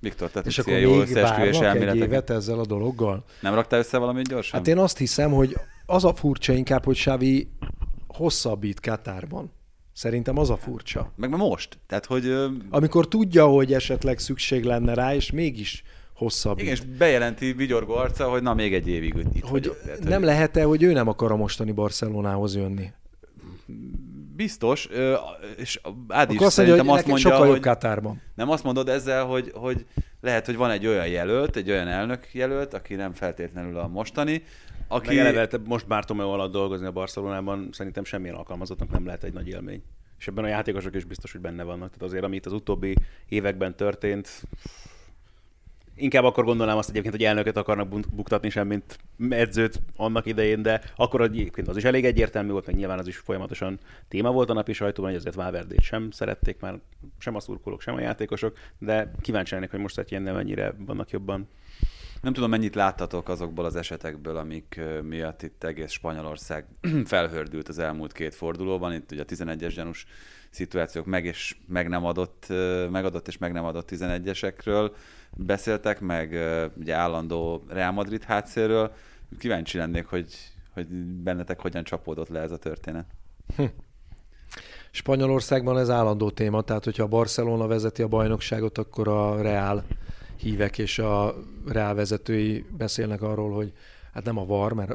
[0.00, 3.24] Viktor, te és akkor jó még várnak egy évet ezzel a dologgal?
[3.40, 4.58] Nem raktál össze valamit gyorsan?
[4.58, 7.50] Hát én azt hiszem, hogy az a furcsa inkább, hogy Xavi
[8.06, 9.52] hosszabbít Katárban.
[9.92, 11.12] Szerintem az a furcsa.
[11.16, 11.78] Meg most.
[11.86, 12.34] Tehát, hogy...
[12.70, 15.84] Amikor tudja, hogy esetleg szükség lenne rá, és mégis
[16.14, 16.58] hosszabb.
[16.58, 19.82] Igen, és bejelenti vigyorgó arca, hogy na még egy évig itt hogy vagyok.
[19.84, 20.22] Tehát, nem hogy...
[20.22, 22.90] lehet-e, hogy ő nem akar a mostani Barcelonához jönni?
[24.42, 24.88] Biztos,
[25.56, 28.22] és Ádi is szerintem azt mondja, sokkal hogy Katárban.
[28.34, 29.86] nem azt mondod ezzel, hogy, hogy
[30.20, 34.42] lehet, hogy van egy olyan jelölt, egy olyan elnök jelölt, aki nem feltétlenül a mostani,
[34.88, 35.16] aki...
[35.16, 39.48] Meg eleve, most Bartomeu alatt dolgozni a Barcelonában szerintem semmilyen alkalmazottnak nem lehet egy nagy
[39.48, 39.82] élmény.
[40.18, 41.86] És ebben a játékosok is biztos, hogy benne vannak.
[41.86, 42.96] Tehát azért, amit az utóbbi
[43.28, 44.42] években történt,
[46.00, 48.98] inkább akkor gondolnám azt egyébként, hogy elnököt akarnak buktatni sem, mint
[49.28, 53.16] edzőt annak idején, de akkor egyébként az is elég egyértelmű volt, meg nyilván az is
[53.16, 53.78] folyamatosan
[54.08, 56.78] téma volt a napi sajtóban, hogy azért Valverdét sem szerették már
[57.18, 61.48] sem a szurkolók, sem a játékosok, de kíváncsi lennék, hogy most Setjennél mennyire vannak jobban.
[62.20, 66.64] Nem tudom, mennyit láttatok azokból az esetekből, amik miatt itt egész Spanyolország
[67.04, 68.92] felhördült az elmúlt két fordulóban.
[68.92, 70.06] Itt ugye a 11-es gyanús
[70.50, 72.46] szituációk meg és meg nem adott,
[72.90, 74.90] megadott és meg nem adott 11-esekről
[75.36, 76.28] beszéltek, meg
[76.76, 78.92] ugye állandó Real Madrid hátszéről.
[79.38, 80.34] Kíváncsi lennék, hogy,
[80.74, 80.86] hogy
[81.22, 83.06] bennetek hogyan csapódott le ez a történet.
[83.56, 83.64] Hm.
[84.90, 89.84] Spanyolországban ez állandó téma, tehát hogyha a Barcelona vezeti a bajnokságot, akkor a Real
[90.36, 91.34] hívek és a
[91.66, 93.72] Real vezetői beszélnek arról, hogy
[94.12, 94.92] hát nem a VAR, mert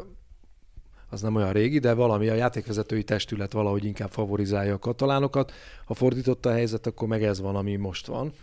[1.09, 5.51] az nem olyan régi, de valami a játékvezetői testület valahogy inkább favorizálja a katalánokat.
[5.85, 8.33] Ha fordította a helyzet, akkor meg ez van, ami most van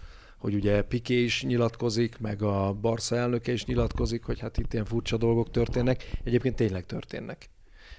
[0.42, 4.84] hogy ugye Piqué is nyilatkozik, meg a Barca elnöke is nyilatkozik, hogy hát itt ilyen
[4.84, 6.10] furcsa dolgok történnek.
[6.24, 7.50] Egyébként tényleg történnek.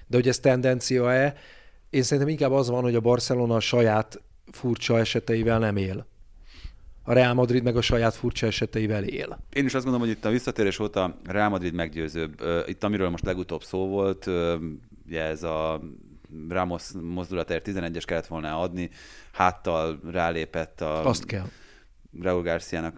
[0.06, 1.34] De hogy ez tendencia-e,
[1.90, 6.06] én szerintem inkább az van, hogy a Barcelona a saját furcsa eseteivel nem él.
[7.02, 9.38] A Real Madrid meg a saját furcsa eseteivel él.
[9.52, 12.42] Én is azt gondolom, hogy itt a visszatérés óta Real Madrid meggyőzőbb.
[12.66, 14.26] Itt amiről most legutóbb szó volt,
[15.06, 15.80] ugye ez a
[16.48, 18.90] Ramos mozdulatért 11-es kellett volna adni,
[19.32, 21.46] háttal rálépett a Azt kell.
[22.22, 22.96] Raúl Garciának.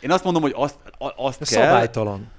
[0.00, 0.78] Én azt mondom, hogy azt,
[1.16, 1.66] azt Ez kell.
[1.66, 2.30] szabálytalan.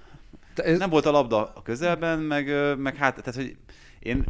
[0.55, 3.57] Ez, Nem volt a labda a közelben, meg, meg hát, tehát, hogy
[3.99, 4.23] én,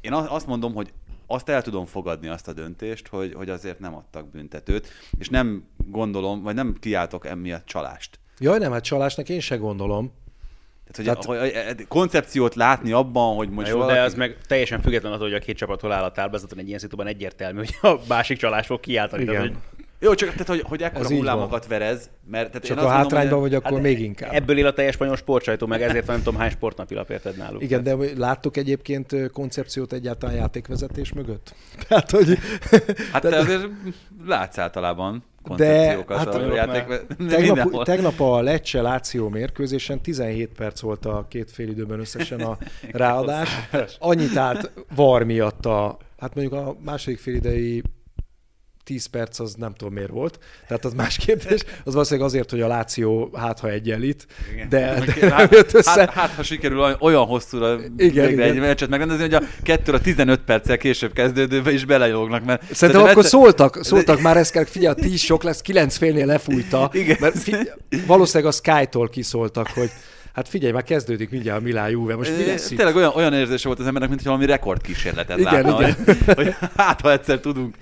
[0.00, 0.92] én azt mondom, hogy
[1.26, 4.88] azt el tudom fogadni azt a döntést, hogy, hogy azért nem adtak büntetőt,
[5.18, 8.18] és nem gondolom, vagy nem kiáltok emiatt csalást.
[8.38, 10.12] Jaj, nem, hát csalásnak én se gondolom.
[10.92, 13.94] Tehát, hogy, Tehát- hogy, hogy koncepciót látni abban, hogy most jó, valaki...
[13.94, 16.66] de az meg teljesen független attól, hogy a két csapat hol áll a táblázaton, egy
[16.66, 19.22] ilyen szituban egyértelmű, hogy a másik csalás fog kiáltani.
[19.22, 19.34] Igen.
[19.34, 22.88] Tehát, hogy Jó, csak tehát, hogy, hogy ekkora hullámokat verez, mert tehát Csak én a
[22.88, 24.32] hátrányban vagy akkor Hát még inkább.
[24.32, 27.62] Ebből él a teljes spanyol sportsajtó, meg ezért van nem tudom hány sportnapilap érted náluk.
[27.62, 31.54] Igen, de láttuk egyébként koncepciót egyáltalán játékvezetés mögött?
[31.88, 32.38] Tehát, hogy
[33.12, 33.68] Hát te azért
[34.26, 37.06] látsz általában De, koncepciókat hát, a játék...
[37.28, 42.58] tegnap, tegnap a Lecce Láció mérkőzésen 17 perc volt a két fél időben összesen a
[42.92, 43.48] ráadás.
[43.98, 47.82] Annyit állt var miatt a, hát mondjuk a második fél idei
[48.84, 52.60] 10 perc az nem tudom miért volt, tehát az más kérdés, az valószínűleg azért, hogy
[52.60, 54.68] a Láció hát ha egyenlít, Igen.
[54.68, 56.00] de, de nem hát, jött össze.
[56.00, 58.40] Hát, hát, ha sikerül olyan- hosszúra Igen, igen.
[58.50, 63.02] egy meccset megrendezni, hogy a 2 a 15 perccel később kezdődőbe is belejognak, mert Szerintem
[63.04, 66.90] akkor egyszer- szóltak, szóltak már ezt kell, figyelj, a 10 sok lesz, 9 félnél lefújta.
[66.92, 67.16] Igen.
[67.20, 67.64] Mert figyelj,
[68.06, 69.90] valószínűleg a Sky-tól kiszóltak, hogy
[70.32, 72.68] hát figyelj, már kezdődik mindjárt a Milán Juve, most mi lesz?
[72.68, 75.94] Tényleg olyan, olyan érzése volt az embernek, mint hogy valami rekordkísérletet Igen, látna, igen.
[76.04, 77.76] Hogy, hogy hát ha egyszer tudunk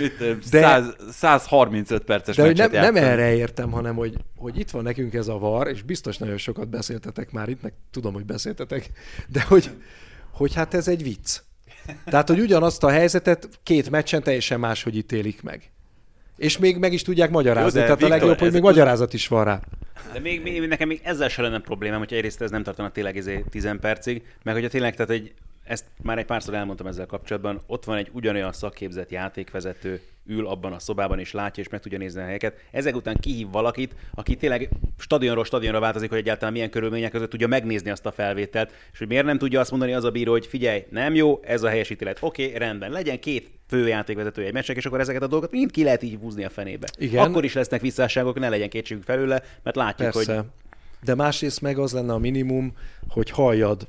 [0.00, 3.12] mit, De- De, 100, 135 perces De hogy nem, meccset nem játszani.
[3.22, 6.68] erre értem, hanem hogy, hogy itt van nekünk ez a var, és biztos nagyon sokat
[6.68, 8.90] beszéltetek már itt, meg tudom, hogy beszéltetek,
[9.28, 9.70] de hogy,
[10.32, 11.40] hogy hát ez egy vicc.
[12.04, 15.70] Tehát, hogy ugyanazt a helyzetet két meccsen teljesen máshogy ítélik meg.
[16.36, 17.80] És még meg is tudják magyarázni.
[17.80, 19.60] Jó, Tehát a Viktor, legjobb, hogy ez még az- magyarázat is van rá.
[20.12, 23.16] De még, még, nekem még ezzel se lenne problémám, hogyha egyrészt ez nem tartana tényleg
[23.16, 25.32] izé 10 percig, meg hogyha tényleg, tehát egy,
[25.66, 30.72] ezt már egy párszor elmondtam ezzel kapcsolatban, ott van egy ugyanolyan szakképzett játékvezető, ül abban
[30.72, 32.56] a szobában és látja és meg tudja nézni a helyeket.
[32.70, 37.46] Ezek után kihív valakit, aki tényleg stadionról stadionra változik, hogy egyáltalán milyen körülmények között tudja
[37.46, 40.46] megnézni azt a felvételt, és hogy miért nem tudja azt mondani az a bíró, hogy
[40.46, 42.18] figyelj, nem jó, ez a helyes ítélet.
[42.20, 45.70] Oké, okay, rendben, legyen két fő játékvezető egy meccsnek, és akkor ezeket a dolgokat mind
[45.70, 46.86] ki lehet így húzni a fenébe.
[46.98, 47.24] Igen.
[47.24, 50.34] Akkor is lesznek visszásságok, ne legyen kétségünk felőle, mert látjuk, Persze.
[50.34, 50.44] hogy
[51.02, 52.76] De másrészt meg az lenne a minimum,
[53.08, 53.88] hogy halljad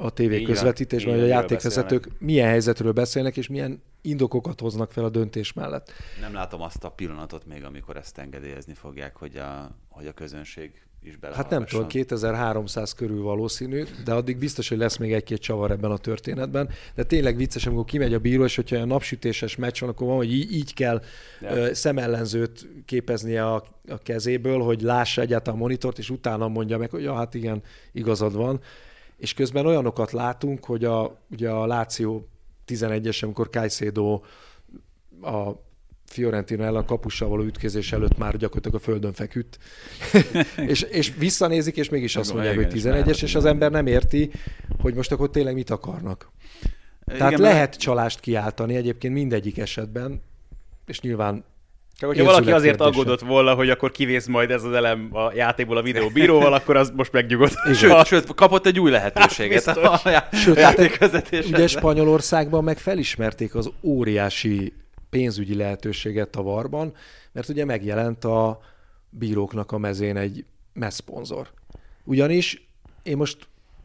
[0.00, 5.08] a tévé közvetítésben, hogy a játékvezetők milyen helyzetről beszélnek, és milyen indokokat hoznak fel a
[5.08, 5.92] döntés mellett.
[6.20, 10.70] Nem látom azt a pillanatot még, amikor ezt engedélyezni fogják, hogy a, hogy a közönség
[11.02, 15.70] is Hát nem tudom, 2300 körül valószínű, de addig biztos, hogy lesz még egy-két csavar
[15.70, 16.70] ebben a történetben.
[16.94, 20.16] De tényleg vicces, amikor kimegy a bíró, és hogyha olyan napsütéses meccs van, akkor van,
[20.16, 21.02] hogy így, így kell
[21.40, 21.54] Ja.
[21.56, 21.74] ja.
[21.74, 27.02] szemellenzőt képeznie a, a kezéből, hogy lássa egyáltalán a monitort, és utána mondja meg, hogy
[27.02, 28.60] ja, hát igen, igazad van.
[29.18, 32.28] És közben olyanokat látunk, hogy a, ugye a Láció
[32.66, 34.20] 11-es, amikor Caicedo
[35.22, 35.66] a
[36.04, 39.58] Fiorentina ellen kapussal való ütközés előtt már gyakorlatilag a földön feküdt.
[40.72, 44.30] és, és visszanézik, és mégis azt mondják, hogy és 11-es, és az ember nem érti,
[44.78, 46.30] hogy most akkor tényleg mit akarnak.
[47.04, 50.22] Tehát Igen, lehet csalást kiáltani egyébként mindegyik esetben,
[50.86, 51.44] és nyilván
[51.98, 52.98] Csak hogyha valaki azért kérdése.
[53.00, 56.76] aggódott volna, hogy akkor kivész majd ez az elem a játékból a videó bíróval, akkor
[56.76, 57.54] az most megnyugodt.
[57.74, 60.04] Sőt, sőt, kapott egy új lehetőséget Biztos.
[60.04, 61.56] a, já- Sőt, a hát játékvezetésre.
[61.56, 64.72] ugye Spanyolországban meg felismerték az óriási
[65.10, 66.92] pénzügyi lehetőséget a varban,
[67.32, 68.60] mert ugye megjelent a
[69.10, 71.48] bíróknak a mezén egy messzponzor.
[72.04, 72.68] Ugyanis
[73.02, 73.36] én most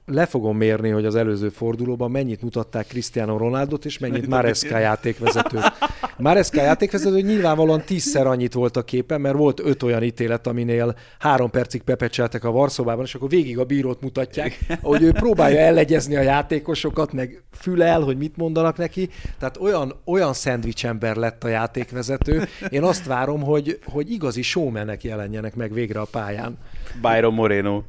[0.06, 5.72] le fogom mérni, hogy az előző fordulóban mennyit mutatták Cristiano Ronaldot, és mennyit Maresca játékvezetőt.
[6.18, 11.50] Maresca játékvezető nyilvánvalóan tízszer annyit volt a képen, mert volt öt olyan ítélet, aminél három
[11.50, 16.22] percig pepecseltek a varszobában, és akkor végig a bírót mutatják, ahogy ő próbálja ellegyezni a
[16.22, 19.10] játékosokat, meg fülel, hogy mit mondanak neki.
[19.40, 22.48] Tehát olyan, olyan szendvics ember lett a játékvezető.
[22.70, 26.58] Én azt várom, hogy, hogy igazi showmenek jelenjenek meg végre a pályán.
[27.02, 27.82] Byron Moreno.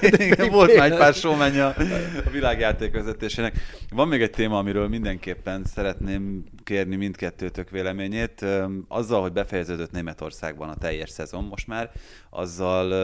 [0.00, 1.68] Igen, volt már egy pár showmanja
[2.26, 3.58] a világjáték vezetésének.
[3.90, 8.46] Van még egy téma, amiről mindenképpen szeretném kérni mindkettőtök véleményét.
[8.88, 11.90] Azzal, hogy befejeződött Németországban a teljes szezon most már,
[12.30, 12.94] azzal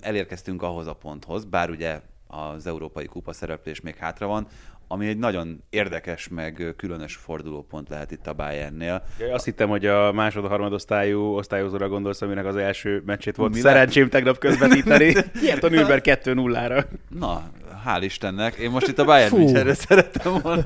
[0.00, 4.46] elérkeztünk ahhoz a ponthoz, bár ugye az Európai Kupa szereplés még hátra van,
[4.92, 9.04] ami egy nagyon érdekes, meg különös fordulópont lehet itt a Bayernnél.
[9.18, 13.60] Ja, Azt hittem, hogy a másod harmadosztályú osztályozóra gondolsz, aminek az első meccsét volt Mi
[13.60, 15.14] szerencsém tegnap közvetíteni.
[15.42, 16.84] Ilyet a Nürnberg 2-0-ra.
[17.08, 17.42] Na,
[17.84, 18.54] hál' Istennek.
[18.54, 19.36] Én most itt a Bayern.
[19.36, 20.64] Münchenről szerettem volna,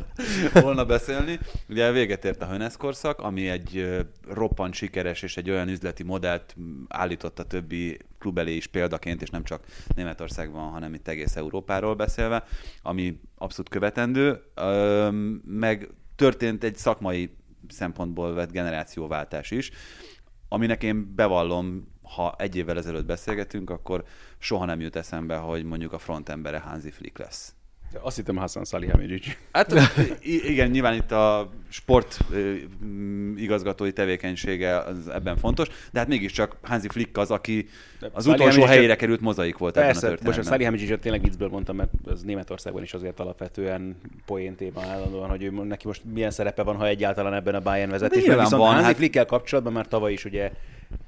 [0.53, 1.39] volna beszélni.
[1.69, 6.57] Ugye véget ért a Hönes korszak, ami egy roppant sikeres és egy olyan üzleti modellt
[6.89, 9.65] állított a többi klub elé is példaként, és nem csak
[9.95, 12.45] Németországban, hanem itt egész Európáról beszélve,
[12.83, 14.43] ami abszolút követendő.
[15.45, 17.37] Meg történt egy szakmai
[17.69, 19.71] szempontból vett generációváltás is,
[20.49, 24.05] aminek én bevallom, ha egy évvel ezelőtt beszélgetünk, akkor
[24.39, 27.55] soha nem jut eszembe, hogy mondjuk a frontembere Hansi Flick lesz.
[28.01, 29.27] Azt hittem Hassan Salihamidzic.
[29.53, 29.75] Hát
[30.23, 32.19] igen, nyilván itt a sport
[33.37, 37.69] igazgatói tevékenysége az ebben fontos, de hát mégiscsak Hansi Flick az, aki
[38.13, 40.53] az utolsó helyére került mozaik volt ebben a Persze, most a történetben.
[40.53, 43.97] Salihamidzicet tényleg viccből mondtam, mert az Németországban is azért alapvetően
[44.27, 47.91] poén téma állandóan, hogy ő, neki most milyen szerepe van, ha egyáltalán ebben a Bayern
[47.91, 48.39] vezetésben.
[48.39, 50.53] Viszont van, Hansi hát- Flickkel kapcsolatban már tavaly is ugye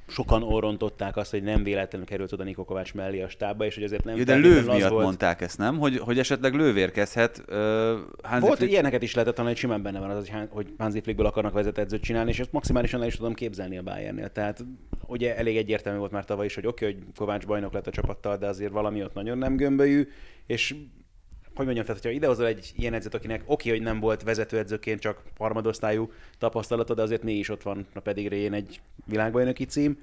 [0.06, 3.84] sokan orrontották azt, hogy nem véletlenül került oda Niko Kovács mellé a stábba, és hogy
[3.84, 5.04] azért nem Jó, de lőv miatt volt.
[5.04, 5.78] mondták ezt, nem?
[5.78, 7.54] Hogy, hogy esetleg lővérkezhet uh,
[8.22, 8.72] Hansi Volt, Flick.
[8.72, 12.30] ilyeneket is lehetett talán, hogy simán benne van az, hogy Hansi Flickből akarnak vezetőedzőt csinálni,
[12.30, 14.28] és ezt maximálisan el is tudom képzelni a Bayernnél.
[14.28, 14.64] Tehát
[15.06, 17.90] ugye elég egyértelmű volt már tavaly is, hogy oké, okay, hogy Kovács bajnok lett a
[17.90, 20.08] csapattal, de azért valami ott nagyon nem gömbölyű,
[20.46, 20.74] és
[21.59, 25.22] hogy mondjam, tehát hogyha idehozol egy ilyen edzőt, akinek oké, hogy nem volt vezetőedzőként csak
[25.38, 29.98] harmadosztályú tapasztalata, de azért mégis ott van a pedigréjén egy világbajnoki cím.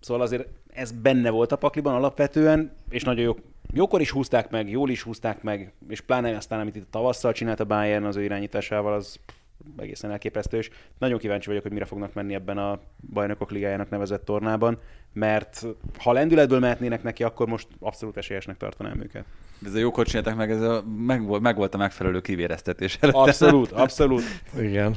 [0.00, 3.36] Szóval azért ez benne volt a pakliban alapvetően, és nagyon jó,
[3.72, 7.60] jókor is húzták meg, jól is húzták meg, és pláne aztán, amit itt tavasszal csinált
[7.60, 9.18] a Bayern az ő irányításával, az
[9.76, 12.80] egészen elképesztő, és nagyon kíváncsi vagyok, hogy mire fognak menni ebben a
[13.12, 14.78] bajnokok ligájának nevezett tornában,
[15.12, 15.66] mert
[15.98, 19.24] ha lendületből mehetnének neki, akkor most abszolút esélyesnek tartanám őket.
[19.64, 23.18] Ez a jókot csináltak meg, ez a, meg, volt, meg volt a megfelelő kivéreztetés előtte.
[23.18, 24.22] Abszolút, abszolút.
[24.58, 24.96] Igen.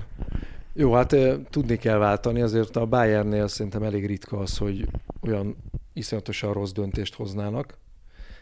[0.73, 1.15] Jó, hát
[1.49, 4.85] tudni kell váltani, azért a Bayernnél szerintem elég ritka az, hogy
[5.21, 5.55] olyan
[5.93, 7.77] iszonyatosan rossz döntést hoznának.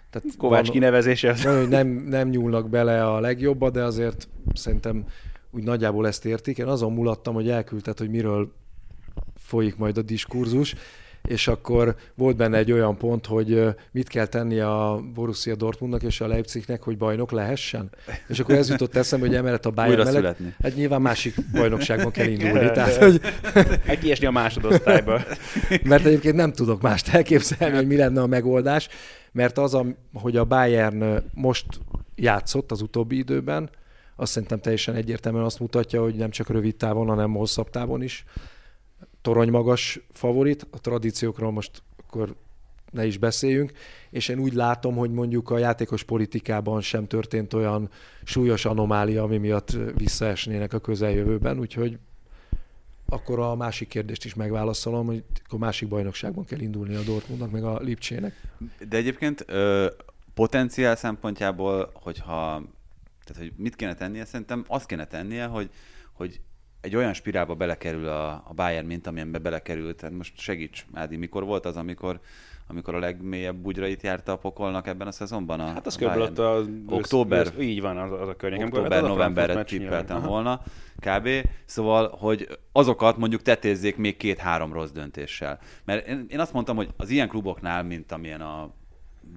[0.10, 5.06] Tehát Kovács van- kinevezése az nem, nem nyúlnak bele a legjobba, de azért szerintem
[5.56, 6.58] úgy nagyjából ezt értik.
[6.58, 8.52] Én azon mulattam, hogy elküldted, hogy miről
[9.38, 10.76] folyik majd a diskurzus,
[11.28, 16.22] és akkor volt benne egy olyan pont, hogy mit kell tenni a Borussia Dortmundnak és
[16.22, 17.90] a Leipzignek, hogy bajnok lehessen.
[18.28, 20.56] És akkor ez jutott eszembe, hogy emellett a Bayern Újra mellett, születni.
[20.64, 22.72] hát nyilván másik bajnokságban kell indulni.
[22.72, 23.22] Tehát, hogy,
[23.86, 25.22] Meg kiesni a másodosztályba.
[25.84, 28.88] mert egyébként nem tudok mást elképzelni, hogy mi lenne a megoldás,
[29.32, 31.66] mert az, a, hogy a Bayern most
[32.16, 33.70] játszott az utóbbi időben,
[34.16, 38.26] azt szerintem teljesen egyértelműen azt mutatja, hogy nem csak rövid távon, hanem hosszabb távon is
[39.22, 40.68] torony magas favorit.
[40.72, 42.36] A tradíciókról most akkor
[42.92, 43.72] ne is beszéljünk,
[44.10, 47.90] és én úgy látom, hogy mondjuk a játékos politikában sem történt olyan
[48.24, 51.98] súlyos anomália, ami miatt visszaesnének a közeljövőben, úgyhogy
[53.10, 57.64] akkor a másik kérdést is megválaszolom, hogy akkor másik bajnokságban kell indulni a Dortmundnak, meg
[57.64, 58.42] a Lipcsének.
[58.90, 59.88] De egyébként ö,
[60.34, 62.64] potenciál szempontjából, hogyha,
[63.26, 65.70] tehát hogy mit kéne tennie, szerintem azt kéne tennie, hogy,
[66.14, 66.40] hogy
[66.86, 69.98] egy olyan spirálba belekerül a, a Bayern, mint amilyenbe belekerült.
[69.98, 72.20] Tehát most segíts, Ádi, mikor volt az, amikor,
[72.68, 75.60] amikor a legmélyebb bugyrait járta a pokolnak ebben a szezonban?
[75.60, 77.46] A, Hát az a körülbelül az Október?
[77.46, 78.66] Ősz, így van, az, az a környék.
[78.66, 80.28] Október, a Frankfurt novemberre tippeltem Aha.
[80.28, 80.62] volna,
[81.00, 81.30] kb.
[81.66, 85.60] Szóval, hogy azokat mondjuk tetézzék még két-három rossz döntéssel.
[85.84, 88.70] Mert én, én azt mondtam, hogy az ilyen kluboknál, mint amilyen a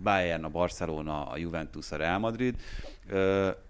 [0.02, 2.54] Bayern, a Barcelona, a Juventus, a Real Madrid,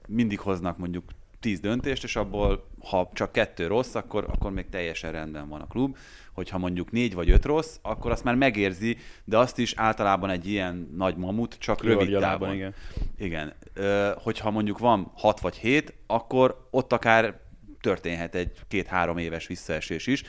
[0.09, 1.05] mindig hoznak mondjuk
[1.41, 5.67] tíz döntést, és abból, ha csak kettő rossz, akkor, akkor még teljesen rendben van a
[5.67, 5.97] klub.
[6.33, 10.49] Hogyha mondjuk négy vagy öt rossz, akkor azt már megérzi, de azt is általában egy
[10.49, 12.55] ilyen nagy mamut csak rövid Rövidgyalában, távon.
[12.55, 12.75] igen.
[13.19, 13.53] Igen.
[13.73, 17.41] Ö, hogyha mondjuk van 6 vagy 7, akkor ott akár
[17.81, 20.23] történhet egy két-három éves visszaesés is.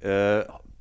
[0.00, 0.38] Ö,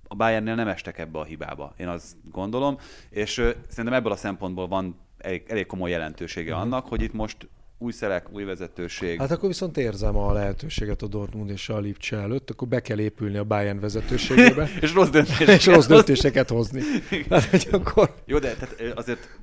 [0.08, 2.78] a Bayernnél nem estek ebbe a hibába, én azt gondolom,
[3.10, 7.48] és ö, szerintem ebből a szempontból van elég, elég komoly jelentősége annak, hogy itt most
[7.82, 9.20] új szelek, új vezetőség.
[9.20, 13.00] Hát akkor viszont érzem a lehetőséget a Dortmund és a Lipcse előtt, akkor be kell
[13.00, 15.48] épülni a Bayern vezetőségébe, és rossz döntés.
[15.48, 16.82] és rossz döntéseket hozni.
[17.30, 19.40] Hát, hogy akkor Jó, de tehát azért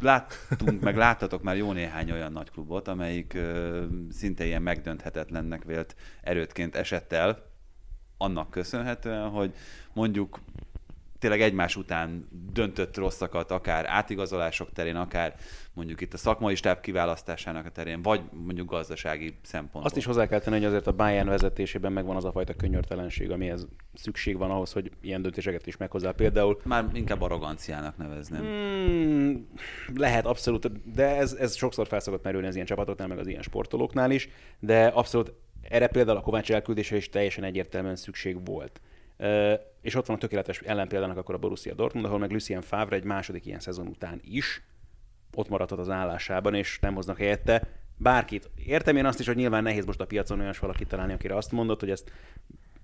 [0.00, 5.94] láttunk, meg láttatok már jó néhány olyan nagy klubot, amelyik ö, szinte ilyen megdönthetetlennek vélt
[6.22, 7.50] erőtként esett el,
[8.16, 9.54] annak köszönhetően, hogy
[9.92, 10.40] mondjuk
[11.22, 15.34] tényleg egymás után döntött rosszakat, akár átigazolások terén, akár
[15.74, 19.82] mondjuk itt a szakmai stáb kiválasztásának a terén, vagy mondjuk gazdasági szempontból.
[19.82, 23.30] Azt is hozzá kell tenni, hogy azért a Bayern vezetésében megvan az a fajta könyörtelenség,
[23.30, 26.10] amihez szükség van ahhoz, hogy ilyen döntéseket is meghozzá.
[26.10, 28.40] Például Már inkább arroganciának nevezném.
[28.40, 29.48] Hmm,
[29.94, 33.42] lehet abszolút, de ez, ez sokszor fel szokott merülni az ilyen csapatoknál, meg az ilyen
[33.42, 35.32] sportolóknál is, de abszolút
[35.68, 38.80] erre például a Kovács elküldése is teljesen egyértelműen szükség volt.
[39.80, 43.04] És ott van a tökéletes ellenpéldának akkor a Borussia Dortmund, ahol meg Lucien Favre egy
[43.04, 44.62] második ilyen szezon után is
[45.34, 48.50] ott maradhat az állásában, és nem hoznak helyette bárkit.
[48.64, 51.52] Értem én azt is, hogy nyilván nehéz most a piacon olyan valakit találni, akire azt
[51.52, 52.12] mondott, hogy ezt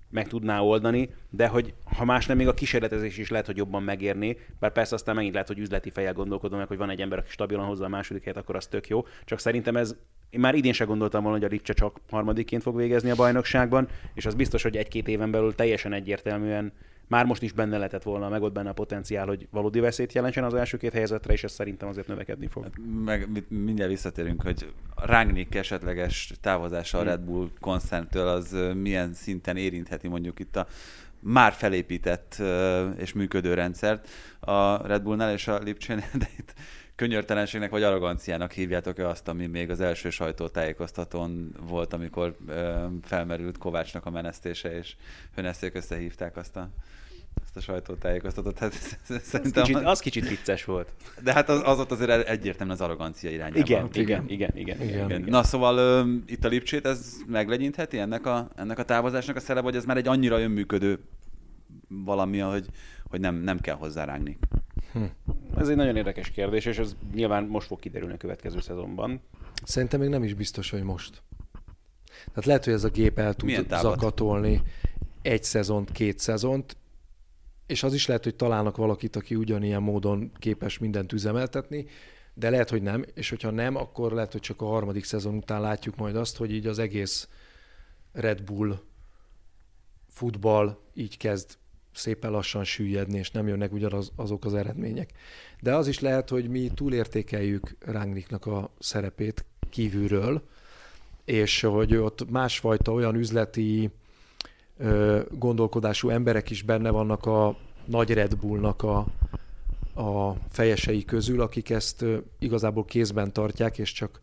[0.09, 3.83] meg tudná oldani, de hogy ha más nem, még a kísérletezés is lehet, hogy jobban
[3.83, 7.29] megérni, bár persze aztán megint lehet, hogy üzleti fejjel gondolkodom hogy van egy ember, aki
[7.29, 9.05] stabilan hozza a második helyet, akkor az tök jó.
[9.25, 9.95] Csak szerintem ez,
[10.29, 13.87] én már idén sem gondoltam volna, hogy a Lipcse csak harmadikként fog végezni a bajnokságban,
[14.13, 16.73] és az biztos, hogy egy-két éven belül teljesen egyértelműen
[17.09, 20.43] már most is benne lehetett volna, meg ott benne a potenciál, hogy valódi veszélyt jelentsen
[20.43, 22.63] az első két helyezetre, és ez szerintem azért növekedni fog.
[22.63, 22.73] Hát
[23.05, 27.09] meg mindjárt visszatérünk, hogy Rangnick esetleges távozása a hmm.
[27.09, 30.67] Red Bull koncerntől az milyen szinten érintheti mondjuk itt a
[31.19, 32.41] már felépített
[32.97, 34.07] és működő rendszert
[34.39, 36.53] a Red Bullnál és a Lipcsén, de itt
[36.99, 42.37] könyörtelenségnek vagy arroganciának hívjátok-e azt, ami még az első sajtótájékoztatón volt, amikor
[43.03, 44.95] felmerült Kovácsnak a menesztése, és
[45.35, 46.69] Höneszték összehívták azt a
[47.43, 48.59] ezt a sajtótájékoztatót.
[48.59, 48.73] Hát,
[49.03, 50.89] szerintem, az, kicsit, az kicsit vicces volt.
[51.23, 53.59] De hát az, az ott azért egyértelműen az arrogancia irányába.
[53.59, 55.23] Igen, igen, igen, igen, igen, igen.
[55.27, 59.61] Na szóval uh, itt a Lipcsét ez meglegyintheti ennek a, ennek a távozásnak a szele,
[59.61, 60.99] vagy ez már egy annyira önműködő
[61.87, 62.65] valami, hogy,
[63.09, 64.37] hogy nem, nem kell hozzárágni?
[64.93, 65.03] Hm.
[65.57, 69.21] Ez egy nagyon érdekes kérdés, és ez nyilván most fog kiderülni a következő szezonban.
[69.63, 71.21] Szerintem még nem is biztos, hogy most.
[72.27, 74.61] Tehát lehet, hogy ez a gép el tud zakatolni
[75.21, 76.77] egy szezont, két szezont,
[77.65, 81.85] és az is lehet, hogy találnak valakit, aki ugyanilyen módon képes mindent üzemeltetni,
[82.33, 85.61] de lehet, hogy nem, és hogyha nem, akkor lehet, hogy csak a harmadik szezon után
[85.61, 87.27] látjuk majd azt, hogy így az egész
[88.11, 88.79] Red Bull
[90.07, 91.57] futball így kezd
[91.99, 95.09] szépen lassan süllyedni, és nem jönnek ugyanaz azok az eredmények.
[95.61, 100.41] De az is lehet, hogy mi túlértékeljük Rangnicknak a szerepét kívülről,
[101.25, 103.89] és hogy ott másfajta olyan üzleti
[104.77, 108.97] ö, gondolkodású emberek is benne vannak a nagy Red Bullnak a,
[110.01, 112.05] a fejesei közül, akik ezt
[112.39, 114.19] igazából kézben tartják, és csak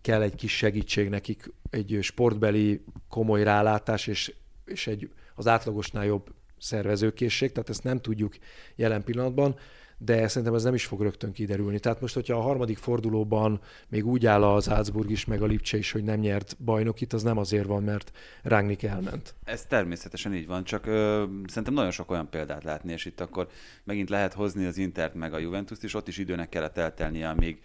[0.00, 4.34] kell egy kis segítség nekik, egy sportbeli komoly rálátás, és,
[4.64, 8.34] és egy az átlagosnál jobb szervezőkészség, tehát ezt nem tudjuk
[8.76, 9.56] jelen pillanatban,
[9.98, 11.78] de szerintem ez nem is fog rögtön kiderülni.
[11.78, 15.76] Tehát most, hogyha a harmadik fordulóban még úgy áll az Salzburg is, meg a Lipcse
[15.76, 19.34] is, hogy nem nyert bajnokit, az nem azért van, mert Rangnick elment.
[19.44, 23.48] Ez természetesen így van, csak ö, szerintem nagyon sok olyan példát látni, és itt akkor
[23.84, 27.60] megint lehet hozni az Intert meg a Juventus-t, és ott is időnek kellett eltelnie, amíg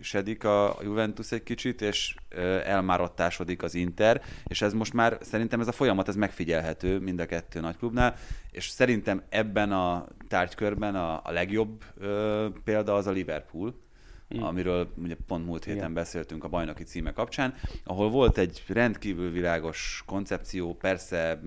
[0.00, 2.14] sedik a Juventus egy kicsit, és
[2.64, 7.26] elmárottásodik az Inter, és ez most már szerintem ez a folyamat ez megfigyelhető mind a
[7.26, 8.16] kettő nagy klubnál,
[8.50, 13.74] és szerintem ebben a tárgykörben a, a legjobb ö, példa az a Liverpool,
[14.36, 14.42] mm.
[14.42, 15.94] amiről ugye pont múlt héten Igen.
[15.94, 21.40] beszéltünk a bajnoki címe kapcsán, ahol volt egy rendkívül világos koncepció, persze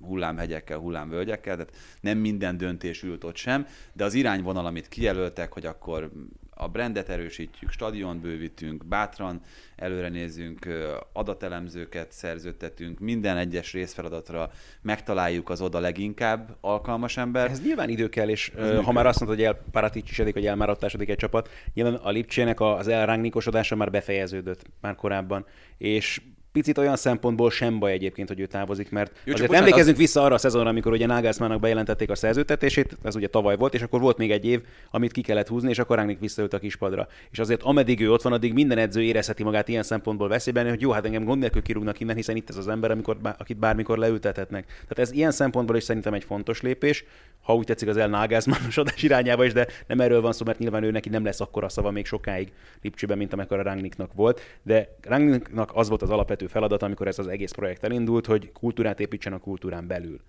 [0.00, 5.66] hullámhegyekkel, hullámvölgyekkel, tehát nem minden döntés ült ott sem, de az irányvonal, amit kijelöltek, hogy
[5.66, 6.10] akkor
[6.58, 9.40] a brandet erősítjük, stadion bővítünk, bátran
[9.76, 10.68] előre nézünk,
[11.12, 14.50] adatelemzőket szerződtetünk, minden egyes részfeladatra
[14.82, 17.50] megtaláljuk az oda leginkább alkalmas ember.
[17.50, 21.16] Ez nyilván idő kell, és Ez ha már azt mondod, hogy elparatítsedik, hogy elmáratásodik egy
[21.16, 25.46] csapat, nyilván a Lipcsének az elrángníkosodása már befejeződött már korábban,
[25.78, 26.20] és
[26.58, 29.98] picit olyan szempontból sem baj egyébként, hogy ő távozik, mert Jó, azért emlékezünk az...
[29.98, 33.82] vissza arra a szezonra, amikor ugye Nagelsmannnak bejelentették a szerződtetését, ez ugye tavaly volt, és
[33.82, 37.08] akkor volt még egy év, amit ki kellett húzni, és akkor Rangnick visszaült a kispadra.
[37.30, 40.80] És azért ameddig ő ott van, addig minden edző érezheti magát ilyen szempontból veszélyben, hogy
[40.80, 43.98] jó, hát engem gond nélkül kirúgnak innen, hiszen itt ez az ember, amikor, akit bármikor
[43.98, 44.64] leültethetnek.
[44.66, 47.04] Tehát ez ilyen szempontból is szerintem egy fontos lépés,
[47.42, 50.82] ha úgy tetszik az El Nagelsmannosodás irányába is, de nem erről van szó, mert nyilván
[50.82, 52.52] ő neki nem lesz akkora szava még sokáig
[52.82, 54.40] Lipcsőben, mint amikor a Rangnicknak volt.
[54.62, 59.00] De Rangnicknak az volt az alapvető feladat, amikor ez az egész projekt elindult, hogy kultúrát
[59.00, 60.20] építsen a kultúrán belül.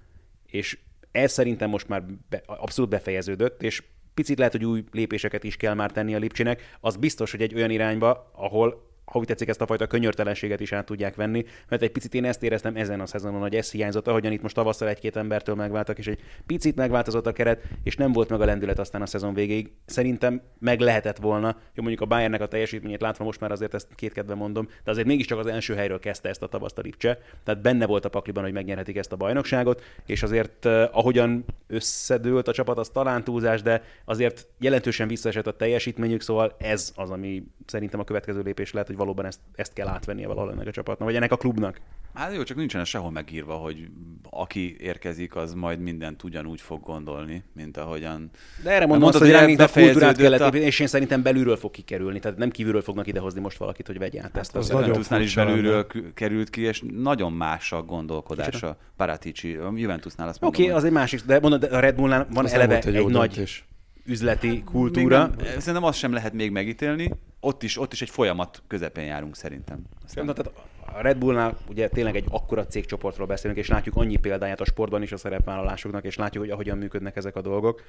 [0.46, 0.78] És
[1.12, 5.74] ez szerintem most már be, abszolút befejeződött, és picit lehet, hogy új lépéseket is kell
[5.74, 6.78] már tenni a Lipcsinek.
[6.80, 10.72] Az biztos, hogy egy olyan irányba, ahol ha úgy tetszik, ezt a fajta könyörtelenséget is
[10.72, 14.08] át tudják venni, mert egy picit én ezt éreztem ezen a szezonon, hogy ez hiányzott,
[14.08, 18.12] ahogyan itt most tavasszal egy-két embertől megváltak, és egy picit megváltozott a keret, és nem
[18.12, 19.72] volt meg a lendület aztán a szezon végéig.
[19.86, 23.88] Szerintem meg lehetett volna, jó mondjuk a Bayernnek a teljesítményét látva most már azért ezt
[23.96, 27.62] kétkedve mondom, de azért mégiscsak az első helyről kezdte ezt a tavaszt a Lipcse, tehát
[27.62, 32.54] benne volt a pakliban, hogy megnyerhetik ezt a bajnokságot, és azért uh, ahogyan összedőlt a
[32.54, 38.00] csapat, az talán túlzás, de azért jelentősen visszaesett a teljesítményük, szóval ez az, ami szerintem
[38.00, 41.16] a következő lépés lehet, hogy valóban ezt, ezt kell átvennie valahol ennek a csapatnak, vagy
[41.16, 41.82] ennek a klubnak.
[42.14, 43.88] Hát jó, csak nincsen sehol megírva, hogy
[44.30, 48.30] aki érkezik, az majd mindent ugyanúgy fog gondolni, mint ahogyan...
[48.64, 50.48] De erre mondom azt, hogy ránk a kultúrát kellett a...
[50.48, 54.22] és én szerintem belülről fog kikerülni, tehát nem kívülről fognak idehozni most valakit, hogy vegye
[54.24, 54.52] át ezt.
[54.52, 58.78] Hát az, az Juventusnál is belülről került ki, és nagyon más a gondolkodása.
[58.98, 62.46] Paratici, a Juventusnál azt Oké, okay, az egy másik, de mondod, a Red Bullnál van
[62.46, 63.30] Ez eleve egy nagy...
[63.30, 63.68] Döntés
[64.10, 65.28] üzleti kultúra.
[65.28, 67.12] Még nem, szerintem azt sem lehet még megítélni.
[67.40, 69.84] Ott is, ott is egy folyamat közepén járunk szerintem.
[70.06, 70.26] Aztán...
[70.26, 70.52] Na, tehát
[70.96, 75.02] a Red Bullnál ugye tényleg egy akkora cégcsoportról beszélünk, és látjuk annyi példáját a sportban
[75.02, 77.84] is a szerepvállalásoknak, és látjuk, hogy ahogyan működnek ezek a dolgok.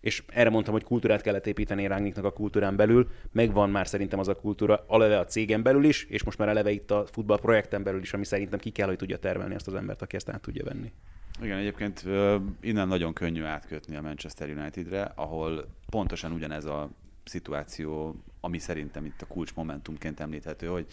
[0.00, 3.08] És erre mondtam, hogy kultúrát kellett építeni Rángniknak a kultúrán belül.
[3.30, 6.70] Megvan már szerintem az a kultúra aleve a cégen belül is, és most már eleve
[6.70, 9.74] itt a futball projekten belül is, ami szerintem ki kell, hogy tudja termelni azt az
[9.74, 10.92] embert, aki ezt át tudja venni.
[11.42, 12.04] Igen, egyébként
[12.60, 16.90] innen nagyon könnyű átkötni a Manchester Unitedre, ahol pontosan ugyanez a
[17.24, 20.86] szituáció, ami szerintem itt a kulcs momentumként említhető, hogy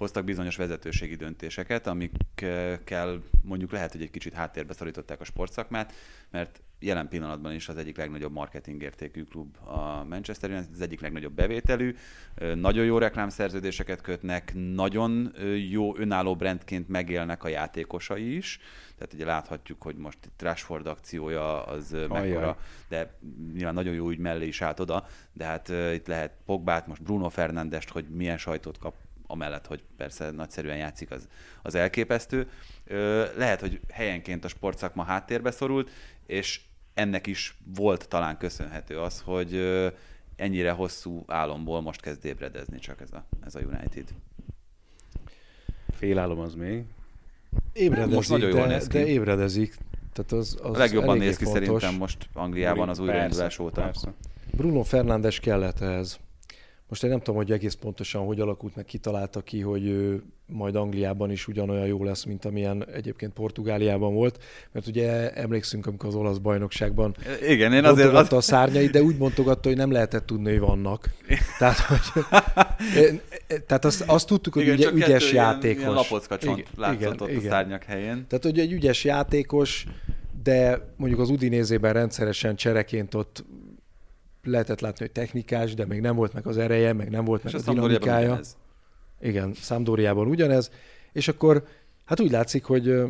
[0.00, 5.92] hoztak bizonyos vezetőségi döntéseket, amikkel mondjuk lehet, hogy egy kicsit háttérbe szorították a sportszakmát,
[6.30, 11.32] mert jelen pillanatban is az egyik legnagyobb marketingértékű klub a Manchester United, az egyik legnagyobb
[11.32, 11.94] bevételű,
[12.54, 15.34] nagyon jó reklámszerződéseket kötnek, nagyon
[15.70, 18.60] jó önálló brandként megélnek a játékosai is,
[18.96, 22.08] tehát ugye láthatjuk, hogy most itt Rashford akciója az Ajaj.
[22.08, 23.18] mekkora, de
[23.54, 27.28] nyilván nagyon jó ügy mellé is állt oda, de hát itt lehet Pogbát, most Bruno
[27.28, 28.94] Fernandest, hogy milyen sajtót kap
[29.30, 31.28] amellett, hogy persze nagyszerűen játszik, az,
[31.62, 32.48] az elképesztő.
[33.36, 35.90] Lehet, hogy helyenként a sportszakma háttérbe szorult,
[36.26, 36.60] és
[36.94, 39.54] ennek is volt talán köszönhető az, hogy
[40.36, 44.08] ennyire hosszú álomból most kezd ébredezni csak ez a, ez a United.
[45.92, 46.84] Félálom az még.
[47.72, 48.98] Ébredezik, most nagyon jól de, néz ki.
[48.98, 49.76] de ébredezik.
[50.12, 51.62] Tehát az, az a legjobban néz ki fontos.
[51.62, 53.80] szerintem most Angliában az újraindulás óta.
[53.82, 54.12] Persze.
[54.50, 56.18] Bruno Fernandes kellett ehhez.
[56.90, 60.76] Most én nem tudom, hogy egész pontosan hogy alakult meg, kitalálta ki, hogy ő majd
[60.76, 66.14] Angliában is ugyanolyan jó lesz, mint amilyen egyébként Portugáliában volt, mert ugye emlékszünk, amikor az
[66.14, 67.14] olasz bajnokságban
[67.48, 68.32] Igen, én azért az...
[68.32, 71.10] a szárnyait, de úgy mondogatta, hogy nem lehetett tudni, hogy vannak.
[71.58, 72.24] Tehát, hogy,
[73.66, 75.82] tehát azt, azt tudtuk, hogy igen, ugye ügyes kettő játékos.
[75.82, 77.44] Ilyen, lapocka csont látszott igen, ott igen.
[77.44, 78.26] a szárnyak helyén.
[78.28, 79.86] Tehát, hogy egy ügyes játékos,
[80.42, 83.44] de mondjuk az Udinézében rendszeresen csereként ott
[84.44, 87.54] lehetett látni, hogy technikás, de még nem volt meg az ereje, meg nem volt meg
[87.54, 88.26] és a, a dinamikája.
[88.26, 88.56] Ugyanez.
[89.20, 90.70] Igen, Számdóriában ugyanez.
[91.12, 91.64] És akkor
[92.04, 93.02] hát úgy látszik, hogy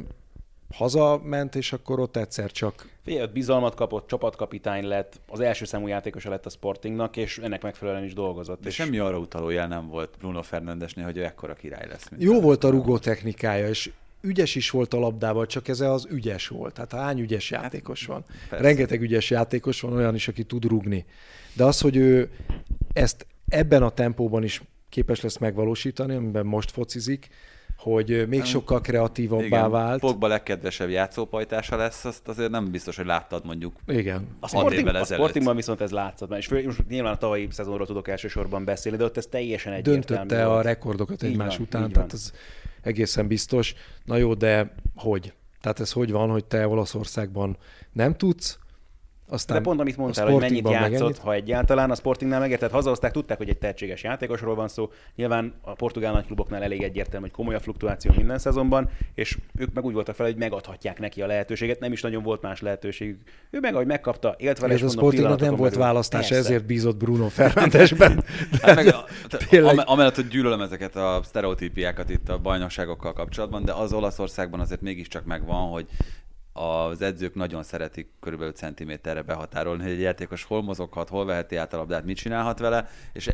[0.75, 2.89] hazament, és akkor ott egyszer csak...
[3.03, 8.05] Figyelj, bizalmat kapott, csapatkapitány lett, az első számú játékosa lett a Sportingnak, és ennek megfelelően
[8.05, 8.61] is dolgozott.
[8.61, 8.75] De és...
[8.75, 12.11] semmi arra utaló jel nem volt Bruno Fernandesnél, hogy ő ekkora király lesz.
[12.19, 13.91] Jó volt a rugó technikája, és
[14.21, 16.77] ügyes is volt a labdával, csak ez az ügyes volt.
[16.77, 18.25] Hát hány ügyes hát, játékos van?
[18.49, 18.65] Persze.
[18.65, 21.05] Rengeteg ügyes játékos van, olyan is, aki tud rugni.
[21.53, 22.31] De az, hogy ő
[22.93, 27.29] ezt ebben a tempóban is képes lesz megvalósítani, amiben most focizik,
[27.77, 30.01] hogy még sokkal kreatívabbá Igen, vált.
[30.01, 34.27] Pogba legkedvesebb játszópajtása lesz, azt azért nem biztos, hogy láttad mondjuk Igen.
[34.41, 38.65] A, sporting, a Sportingban viszont ez látszott, és most nyilván a tavalyi szezonról tudok elsősorban
[38.65, 40.59] beszélni, de ott ez teljesen egyértelmű Döntötte volt.
[40.59, 42.33] a rekordokat egymás van, után, tehát ez
[42.83, 43.75] egészen biztos.
[44.05, 45.33] Na jó, de hogy?
[45.61, 47.57] Tehát ez hogy van, hogy te Olaszországban
[47.93, 48.59] nem tudsz,
[49.31, 51.19] aztán De pont amit mondtál, hogy mennyit játszott, megennyit.
[51.19, 54.91] ha egyáltalán, a Sportingnál megérted, hazahozták, tudták, hogy egy tehetséges játékosról van szó.
[55.17, 59.85] Nyilván a portugál nagykluboknál elég egyértelmű, hogy komoly a fluktuáció minden szezonban, és ők meg
[59.85, 63.21] úgy voltak fel, hogy megadhatják neki a lehetőséget, nem is nagyon volt más lehetőségük.
[63.51, 66.45] Ő meg, ahogy megkapta, élt vele, és a Sportingnak nem volt választás, persze.
[66.45, 68.25] ezért bízott Bruno Fernandesben.
[68.63, 68.85] hát
[69.51, 74.81] meg, amellett, hogy gyűlölöm ezeket a sztereotípiákat itt a bajnokságokkal kapcsolatban, de az Olaszországban azért
[74.81, 75.87] mégiscsak megvan, hogy
[76.53, 81.75] az edzők nagyon szeretik körülbelül centiméterre behatárolni, hogy egy játékos hol mozoghat, hol veheti át
[81.75, 83.29] a labdát, mit csinálhat vele, és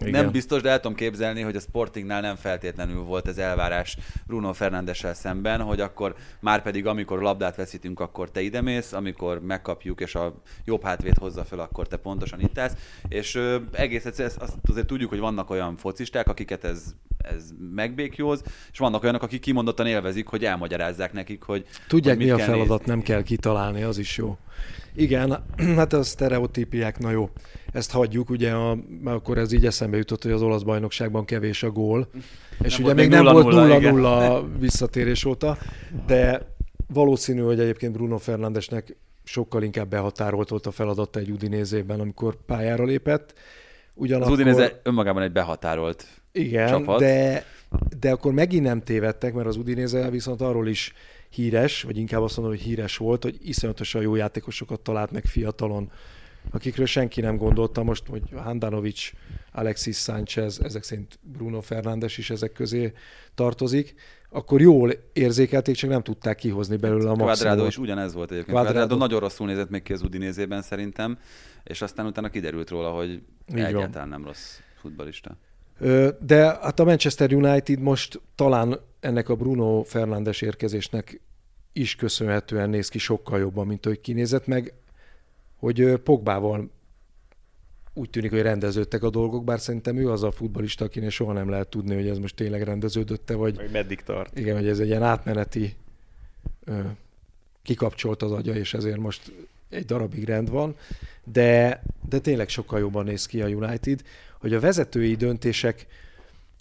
[0.00, 0.10] Igen.
[0.10, 3.96] nem biztos, de el tudom képzelni, hogy a Sportingnál nem feltétlenül volt ez elvárás
[4.26, 10.00] Bruno Fernandessel szemben, hogy akkor már pedig amikor labdát veszítünk, akkor te idemész, amikor megkapjuk,
[10.00, 12.76] és a jobb hátvét hozza fel, akkor te pontosan itt állsz,
[13.08, 18.42] és ö, egész egyszerűen azt azért tudjuk, hogy vannak olyan focisták, akiket ez ez megbékjóz,
[18.72, 22.86] és vannak olyanok, akik kimondottan élvezik, hogy elmagyarázzák nekik, hogy Tudják, hogy mi a feladat,
[22.86, 24.36] nem kell kitalálni, az is jó.
[24.94, 25.44] Igen,
[25.76, 27.30] hát a sztereotípiák, na jó,
[27.72, 31.70] ezt hagyjuk, ugye, a, akkor ez így eszembe jutott, hogy az olasz bajnokságban kevés a
[31.70, 32.08] gól,
[32.62, 35.58] és nem ugye még nem volt 0-0 visszatérés óta,
[36.06, 36.50] de
[36.92, 42.84] valószínű, hogy egyébként Bruno Fernandesnek sokkal inkább behatárolt volt a feladata egy Udinézében, amikor pályára
[42.84, 43.34] lépett.
[43.94, 44.32] Ugyanakkor...
[44.32, 46.98] Az Udinéze önmagában egy behatárolt igen, csapat.
[46.98, 47.44] De,
[48.00, 50.92] de akkor megint nem tévedtek, mert az Udinéze viszont arról is
[51.34, 55.90] híres, vagy inkább azt mondom, hogy híres volt, hogy iszonyatosan jó játékosokat talált meg fiatalon,
[56.50, 59.10] akikről senki nem gondolta most, hogy Handanovic,
[59.52, 62.92] Alexis Sánchez, ezek szerint Bruno Fernández is ezek közé
[63.34, 63.94] tartozik,
[64.30, 67.38] akkor jól érzékelték, csak nem tudták kihozni belőle a maximumot.
[67.38, 68.56] Quadrado is ugyanez volt egyébként.
[68.56, 71.18] Quadrado, Quadrado nagyon rosszul nézett még ki az Udinézében szerintem,
[71.64, 75.36] és aztán utána kiderült róla, hogy egyáltalán nem rossz futbalista.
[76.20, 81.20] De hát a Manchester United most talán ennek a Bruno Fernandes érkezésnek
[81.72, 84.72] is köszönhetően néz ki sokkal jobban, mint hogy kinézett meg,
[85.56, 86.70] hogy Pogbával
[87.94, 91.48] úgy tűnik, hogy rendeződtek a dolgok, bár szerintem ő az a futbalista, akinek soha nem
[91.48, 93.56] lehet tudni, hogy ez most tényleg rendeződötte, vagy...
[93.56, 94.38] Vagy meddig tart.
[94.38, 95.74] Igen, hogy ez egy ilyen átmeneti
[96.64, 96.80] ö,
[97.62, 99.32] kikapcsolt az agya, és ezért most
[99.68, 100.76] egy darabig rend van,
[101.24, 104.02] de, de tényleg sokkal jobban néz ki a United,
[104.40, 105.86] hogy a vezetői döntések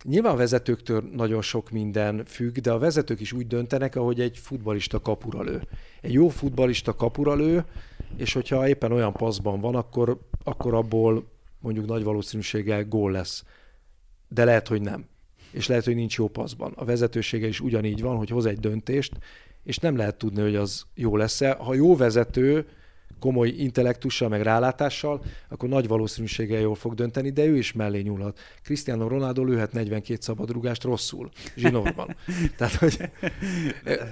[0.04, 4.38] Nyilván a vezetőktől nagyon sok minden függ, de a vezetők is úgy döntenek, ahogy egy
[4.38, 5.62] futbalista kapura lő.
[6.02, 7.66] Egy jó futbalista kapura lő,
[8.18, 11.26] és hogyha éppen olyan paszban van, akkor, akkor abból
[11.60, 13.44] mondjuk nagy valószínűséggel gól lesz.
[14.28, 15.06] De lehet, hogy nem.
[15.52, 16.74] És lehet, hogy nincs jó paszban.
[16.76, 19.18] A vezetősége is ugyanígy van, hogy hoz egy döntést,
[19.64, 21.54] és nem lehet tudni, hogy az jó lesz-e.
[21.54, 22.68] Ha jó vezető,
[23.22, 28.40] komoly intellektussal, meg rálátással, akkor nagy valószínűséggel jól fog dönteni, de ő is mellé nyúlhat.
[28.64, 32.16] Cristiano Ronaldo lőhet 42 szabadrugást rosszul, zsinórban.
[32.58, 33.10] Tehát, hogy,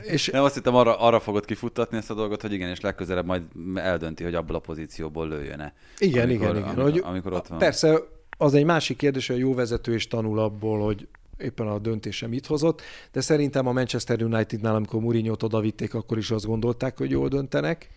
[0.03, 0.28] és...
[0.28, 3.41] Nem azt hittem, arra, arra fogod kifuttatni ezt a dolgot, hogy igen, és legközelebb majd
[3.76, 5.74] eldönti, hogy abból a pozícióból lőjön-e.
[5.97, 6.68] Igen, amikor, igen, igen.
[6.68, 7.57] Amikor, hogy, amikor ott van.
[7.57, 7.99] Persze,
[8.38, 11.07] az egy másik kérdés, hogy a jó vezető is tanul abból, hogy
[11.38, 12.82] éppen a döntése mit hozott,
[13.12, 17.89] de szerintem a Manchester Unitednál, amikor Mourinho-t odavitték, akkor is azt gondolták, hogy jól döntenek,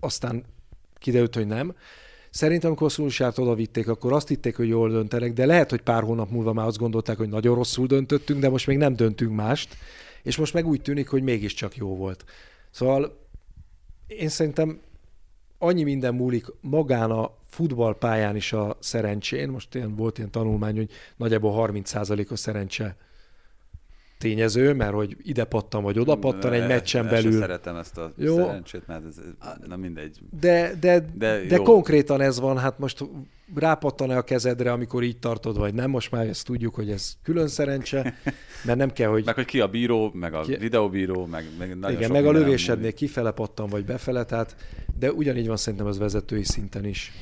[0.00, 0.44] aztán
[0.98, 1.74] kiderült, hogy nem.
[2.30, 6.02] Szerintem, amikor Szulsát oda vitték, akkor azt hitték, hogy jól döntenek, de lehet, hogy pár
[6.02, 9.76] hónap múlva már azt gondolták, hogy nagyon rosszul döntöttünk, de most még nem döntünk mást,
[10.22, 12.24] és most meg úgy tűnik, hogy mégiscsak jó volt.
[12.70, 13.18] Szóval
[14.06, 14.80] én szerintem
[15.58, 19.48] annyi minden múlik magán a futballpályán is a szerencsén.
[19.48, 22.96] Most ilyen, volt ilyen tanulmány, hogy nagyjából 30%-os szerencse
[24.20, 27.40] tényező, mert hogy ide pattan vagy oda pattan egy meccsen belül.
[27.40, 28.36] szeretem ezt a jó.
[28.36, 29.16] szerencsét, mert ez,
[29.66, 30.18] na mindegy.
[30.40, 33.04] De, de, de, de konkrétan ez van, hát most
[33.54, 37.48] rápattan-e a kezedre, amikor így tartod, vagy nem, most már ezt tudjuk, hogy ez külön
[37.48, 38.14] szerencse,
[38.66, 39.24] mert nem kell, hogy...
[39.24, 40.56] meg hogy ki a bíró, meg a ki...
[40.56, 44.56] videóbíró, meg, meg nagyon Igen, meg a lövésednél kifele pattan, vagy befele, tehát,
[44.98, 47.12] de ugyanígy van szerintem az vezetői szinten is.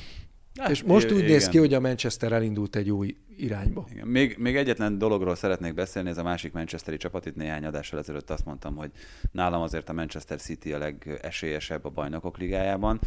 [0.59, 1.31] Hát, és most úgy igen.
[1.31, 3.85] néz ki, hogy a Manchester elindult egy új irányba.
[3.91, 4.07] Igen.
[4.07, 7.25] Még, még egyetlen dologról szeretnék beszélni, ez a másik Manchesteri csapat.
[7.25, 8.91] Itt néhány adással ezelőtt azt mondtam, hogy
[9.31, 12.99] nálam azért a Manchester City a legesélyesebb a bajnokok ligájában.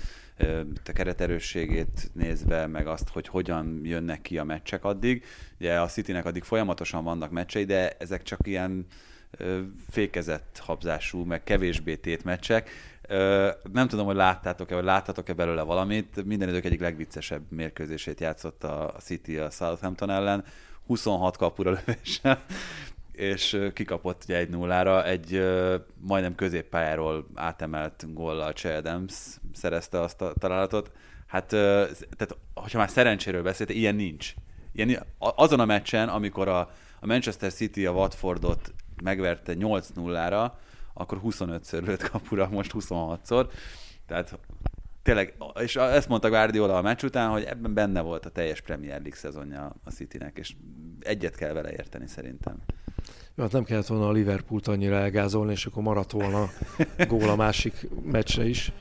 [0.85, 5.25] A kereterősségét nézve, meg azt, hogy hogyan jönnek ki a meccsek addig.
[5.61, 8.87] Ugye a Citynek addig folyamatosan vannak meccsei, de ezek csak ilyen
[9.91, 12.71] fékezett habzású, meg kevésbé tét meccsek
[13.73, 16.25] nem tudom, hogy láttátok-e, vagy láttatok-e belőle valamit.
[16.25, 20.45] Minden idők egyik legviccesebb mérkőzését játszott a City a Southampton ellen.
[20.87, 22.45] 26 kapura lövéssel,
[23.13, 25.43] és kikapott ugye egy nullára, egy
[26.01, 29.15] majdnem középpályáról átemelt góllal Che Adams
[29.53, 30.91] szerezte azt a találatot.
[31.27, 34.35] Hát, tehát, hogyha már szerencséről beszélt, ilyen nincs.
[34.73, 36.61] Ilyen, azon a meccsen, amikor a,
[37.01, 38.73] a Manchester City a Watfordot
[39.03, 40.51] megverte 8-0-ra,
[40.95, 43.51] akkor 25-ször lőtt kapura, most 26-szor.
[44.07, 44.39] Tehát
[45.03, 49.01] tényleg, és ezt mondta Guardiola a meccs után, hogy ebben benne volt a teljes Premier
[49.01, 50.55] League szezonja a Citynek, és
[51.01, 52.57] egyet kell vele érteni szerintem.
[53.35, 56.49] Jó, hát nem kellett volna a Liverpoolt annyira elgázolni, és akkor maradt volna
[57.09, 58.73] gól a másik meccsre is.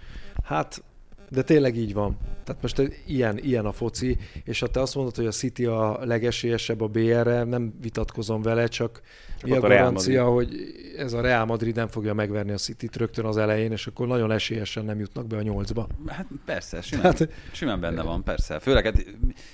[0.43, 0.83] Hát
[1.31, 2.17] de tényleg így van.
[2.43, 6.05] Tehát most ilyen, ilyen a foci, és ha te azt mondod, hogy a City a
[6.05, 9.01] legesélyesebb a BR-re, nem vitatkozom vele, csak,
[9.39, 10.55] csak mi a garancia, hogy
[10.97, 14.31] ez a Real Madrid nem fogja megverni a City-t rögtön az elején, és akkor nagyon
[14.31, 15.87] esélyesen nem jutnak be a nyolcba.
[16.07, 18.59] Hát persze, simán, hát, simán benne van, persze.
[18.59, 19.05] Főleg, hát,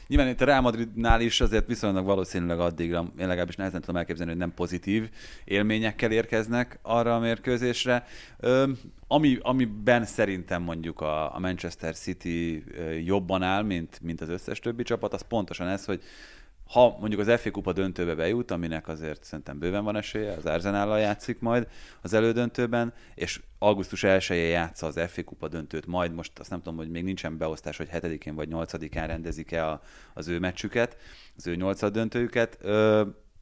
[0.07, 4.31] nyilván itt a Real Madridnál is azért viszonylag valószínűleg addigra, én legalábbis nehezen tudom elképzelni,
[4.31, 5.09] hogy nem pozitív
[5.45, 8.05] élményekkel érkeznek arra a mérkőzésre.
[8.39, 8.65] Ö,
[9.07, 12.63] ami, amiben szerintem mondjuk a, a Manchester City
[13.05, 16.03] jobban áll, mint, mint az összes többi csapat, az pontosan ez, hogy
[16.67, 20.99] ha mondjuk az FA Kupa döntőbe bejut, aminek azért szerintem bőven van esélye, az Arsenállal
[20.99, 21.67] játszik majd
[22.01, 26.77] az elődöntőben, és augusztus 1 játsza az FA Kupa döntőt, majd most azt nem tudom,
[26.77, 29.79] hogy még nincsen beosztás, hogy 7-én vagy 8-án rendezik-e
[30.13, 30.97] az ő meccsüket,
[31.37, 32.63] az ő 8 döntőjüket,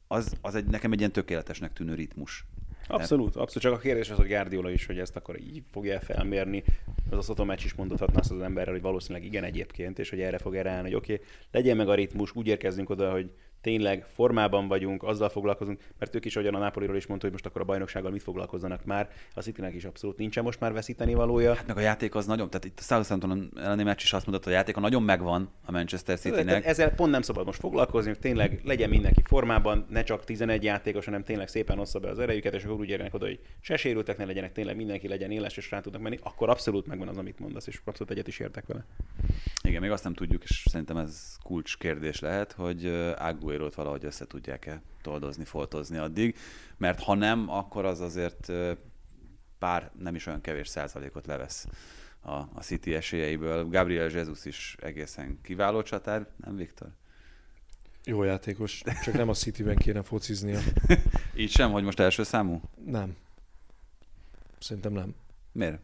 [0.06, 2.44] az, az egy, nekem egy ilyen tökéletesnek tűnő ritmus.
[2.88, 3.62] Abszolút, abszolút.
[3.62, 6.64] Csak a kérdés az, hogy Guardiola is, hogy ezt akkor így fogja felmérni.
[7.10, 10.20] Az a Soto meccs is mondhatna azt az emberrel, hogy valószínűleg igen egyébként, és hogy
[10.20, 13.30] erre fog erre állni, hogy oké, okay, legyen meg a ritmus, úgy érkezzünk oda, hogy
[13.60, 17.46] tényleg formában vagyunk, azzal foglalkozunk, mert ők is, ahogyan a Napoliról is mondta, hogy most
[17.46, 21.54] akkor a bajnoksággal mit foglalkozzanak már, a Citynek is abszolút nincsen most már veszíteni valója.
[21.54, 24.44] Hát meg a játék az nagyon, tehát itt a Southampton elleni meccs is azt mondta,
[24.44, 26.66] hogy a játék a nagyon megvan a Manchester Citynek.
[26.66, 31.04] Ezzel pont nem szabad most foglalkozni, hogy tényleg legyen mindenki formában, ne csak 11 játékos,
[31.04, 34.16] hanem tényleg szépen ossza be az erejüket, és akkor úgy érnek oda, hogy se sérültek
[34.16, 37.38] ne legyenek, tényleg mindenki legyen éles és rá tudnak menni, akkor abszolút megvan az, amit
[37.38, 38.84] mondasz, és abszolút egyet is értek vele.
[39.62, 42.92] Igen, még azt nem tudjuk, és szerintem ez kulcs kérdés lehet, hogy
[43.46, 46.36] Aguero-t valahogy össze tudják-e toldozni, foltozni addig,
[46.76, 48.52] mert ha nem, akkor az azért
[49.58, 51.66] pár, nem is olyan kevés százalékot levesz
[52.20, 53.68] a, a City esélyeiből.
[53.68, 56.88] Gabriel Jesus is egészen kiváló csatár, nem Viktor?
[58.04, 60.60] Jó játékos, csak nem a Cityben kéne fociznia.
[61.36, 62.60] Így sem, hogy most első számú?
[62.84, 63.16] Nem.
[64.58, 65.14] Szerintem nem.
[65.52, 65.80] Miért?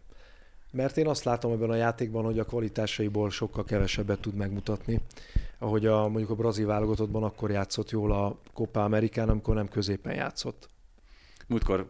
[0.72, 5.00] Mert én azt látom ebben a játékban, hogy a kvalitásaiból sokkal kevesebbet tud megmutatni.
[5.58, 10.14] Ahogy a, mondjuk a brazil válogatottban akkor játszott jól a Copa Amerikán, amikor nem középen
[10.14, 10.68] játszott.
[11.46, 11.86] Múltkor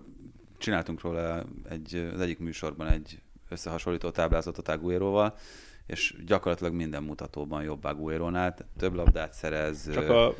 [0.59, 5.35] csináltunk róla egy, az egyik műsorban egy összehasonlító táblázatot Agueroval,
[5.87, 9.91] és gyakorlatilag minden mutatóban jobb Aguero-nál, több labdát szerez.
[9.93, 10.35] Csak a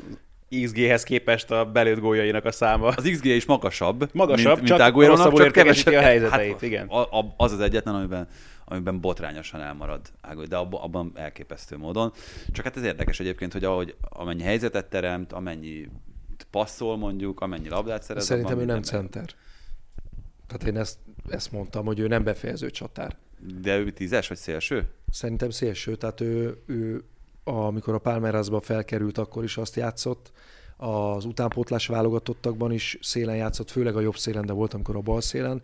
[0.61, 2.87] XG-hez képest a belőtt góljainak a száma.
[2.87, 6.89] Az XG is magasabb, magasabb mint, csak mint Aguero-nak, csak kevesebb a helyzeteit, hát, igen.
[7.37, 8.27] Az az egyetlen, amiben,
[8.65, 12.13] amiben botrányosan elmarad Aguero, de abban elképesztő módon.
[12.51, 15.87] Csak hát ez érdekes egyébként, hogy ahogy amennyi helyzetet teremt, amennyi
[16.51, 18.25] passzol mondjuk, amennyi labdát szerez.
[18.25, 19.25] Szerintem ő nem center.
[20.47, 20.97] Tehát én ezt,
[21.29, 23.15] ezt mondtam, hogy ő nem befejező csatár.
[23.61, 24.87] De ő tízes vagy szélső?
[25.11, 27.03] Szerintem szélső, tehát ő, ő
[27.43, 30.31] amikor a Palmeirasba felkerült, akkor is azt játszott.
[30.77, 35.21] Az utánpótlás válogatottakban is szélen játszott, főleg a jobb szélen, de volt, amikor a bal
[35.21, 35.61] szélen.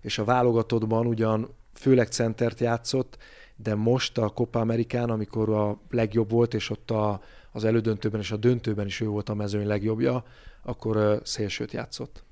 [0.00, 3.18] És a válogatottban ugyan főleg centert játszott,
[3.56, 8.30] de most a Copa Amerikán, amikor a legjobb volt, és ott a, az elődöntőben és
[8.30, 10.24] a döntőben is ő volt a mezőny legjobbja,
[10.62, 12.22] akkor szélsőt játszott.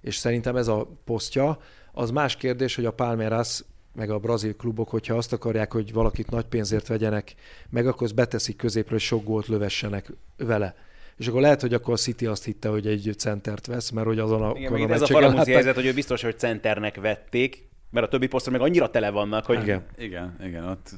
[0.00, 1.58] És szerintem ez a posztja.
[1.92, 3.64] Az más kérdés, hogy a Palmeiras
[3.94, 7.34] meg a brazil klubok, hogyha azt akarják, hogy valakit nagy pénzért vegyenek,
[7.70, 10.74] meg akkor azt beteszik középre, hogy sok gólt lövessenek vele.
[11.16, 14.18] És akkor lehet, hogy akkor a City azt hitte, hogy egy centert vesz, mert hogy
[14.18, 14.52] azon a...
[14.56, 18.52] Igen, ez a faramúzi helyzet, hogy ő biztos, hogy centernek vették, mert a többi posztra
[18.52, 19.62] meg annyira tele vannak, hogy...
[19.62, 20.90] Igen, igen, igen ott,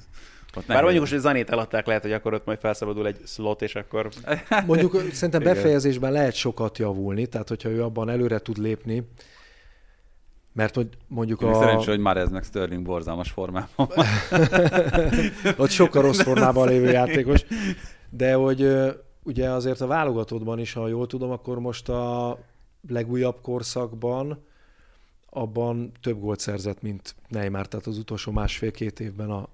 [0.57, 3.63] ott Bár mondjuk most, hogy Zanét eladták, lehet, hogy akkor ott majd felszabadul egy slot,
[3.63, 4.09] és akkor...
[4.67, 9.03] Mondjuk szerintem befejezésben lehet sokat javulni, tehát hogyha ő abban előre tud lépni,
[10.57, 11.55] mert hogy mondjuk Én a...
[11.55, 13.89] Szerencsé, hogy már ez meg Sterling borzalmas formában
[15.57, 17.45] Ott sokkal rossz formában lévő játékos.
[18.11, 18.69] De hogy
[19.23, 22.39] ugye azért a válogatottban is, ha jól tudom, akkor most a
[22.89, 24.45] legújabb korszakban
[25.31, 29.49] abban több gólt szerzett, mint Neymar, tehát az utolsó másfél-két évben a,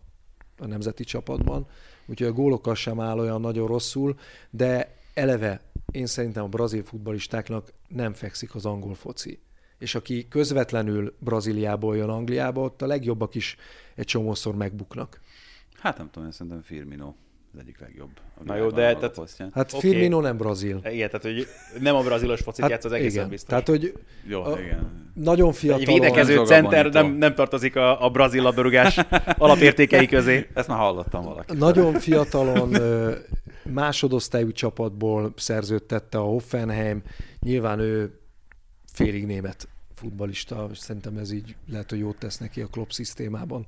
[0.59, 1.67] a nemzeti csapatban.
[2.07, 4.19] Úgyhogy a gólokkal sem áll olyan nagyon rosszul,
[4.51, 5.61] de eleve
[5.91, 9.39] én szerintem a brazil futbalistáknak nem fekszik az angol foci
[9.83, 13.57] és aki közvetlenül Brazíliából jön Angliába, ott a legjobbak is
[13.95, 15.21] egy csomószor megbuknak.
[15.79, 17.15] Hát nem tudom, én szerintem Firmino
[17.55, 18.11] az egyik legjobb.
[18.45, 19.21] Na jó, de tehát,
[19.53, 19.91] hát okay.
[19.91, 20.81] Firmino nem brazil.
[20.85, 21.47] Igen, tehát hogy
[21.81, 23.29] nem a brazilos focit hát, játsz az egészen igen.
[23.29, 23.49] biztos.
[23.49, 23.93] Tehát, hogy
[24.27, 25.11] jó, a, igen.
[25.15, 25.81] nagyon fiatal.
[25.81, 28.97] Egy védekező center nem, nem tartozik a, a brazil labdarúgás
[29.39, 30.49] alapértékei közé.
[30.55, 31.57] Ezt már hallottam valaki.
[31.57, 32.77] Nagyon fiatalon
[33.63, 37.03] másodosztályú csapatból szerződtette a Hoffenheim.
[37.41, 38.21] Nyilván ő
[38.93, 39.69] félig német
[40.03, 43.67] futbalista, és szerintem ez így lehet, hogy jót tesz neki a Klopp szisztémában.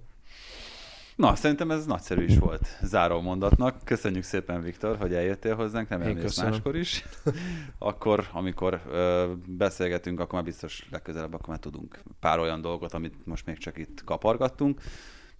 [1.16, 3.84] Na, szerintem ez nagyszerű is volt záró mondatnak.
[3.84, 7.04] Köszönjük szépen, Viktor, hogy eljöttél hozzánk, nem elmész máskor is.
[7.78, 13.26] akkor, amikor ö, beszélgetünk, akkor már biztos legközelebb, akkor már tudunk pár olyan dolgot, amit
[13.26, 14.80] most még csak itt kapargattunk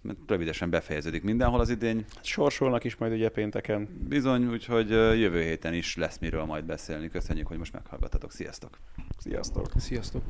[0.05, 2.05] mert rövidesen befejeződik mindenhol az idény.
[2.21, 3.87] Sorsolnak is majd ugye pénteken.
[4.07, 7.09] Bizony, úgyhogy jövő héten is lesz miről majd beszélni.
[7.09, 8.31] Köszönjük, hogy most meghallgattatok.
[8.31, 8.77] Sziasztok!
[9.17, 9.71] Sziasztok!
[9.77, 10.23] Sziasztok!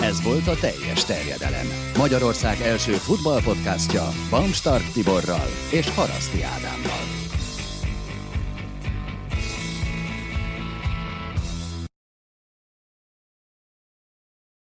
[0.00, 1.66] Ez volt a teljes terjedelem.
[1.96, 7.19] Magyarország első futballpodcastja Bamstart Tiborral és Haraszti Ádámmal.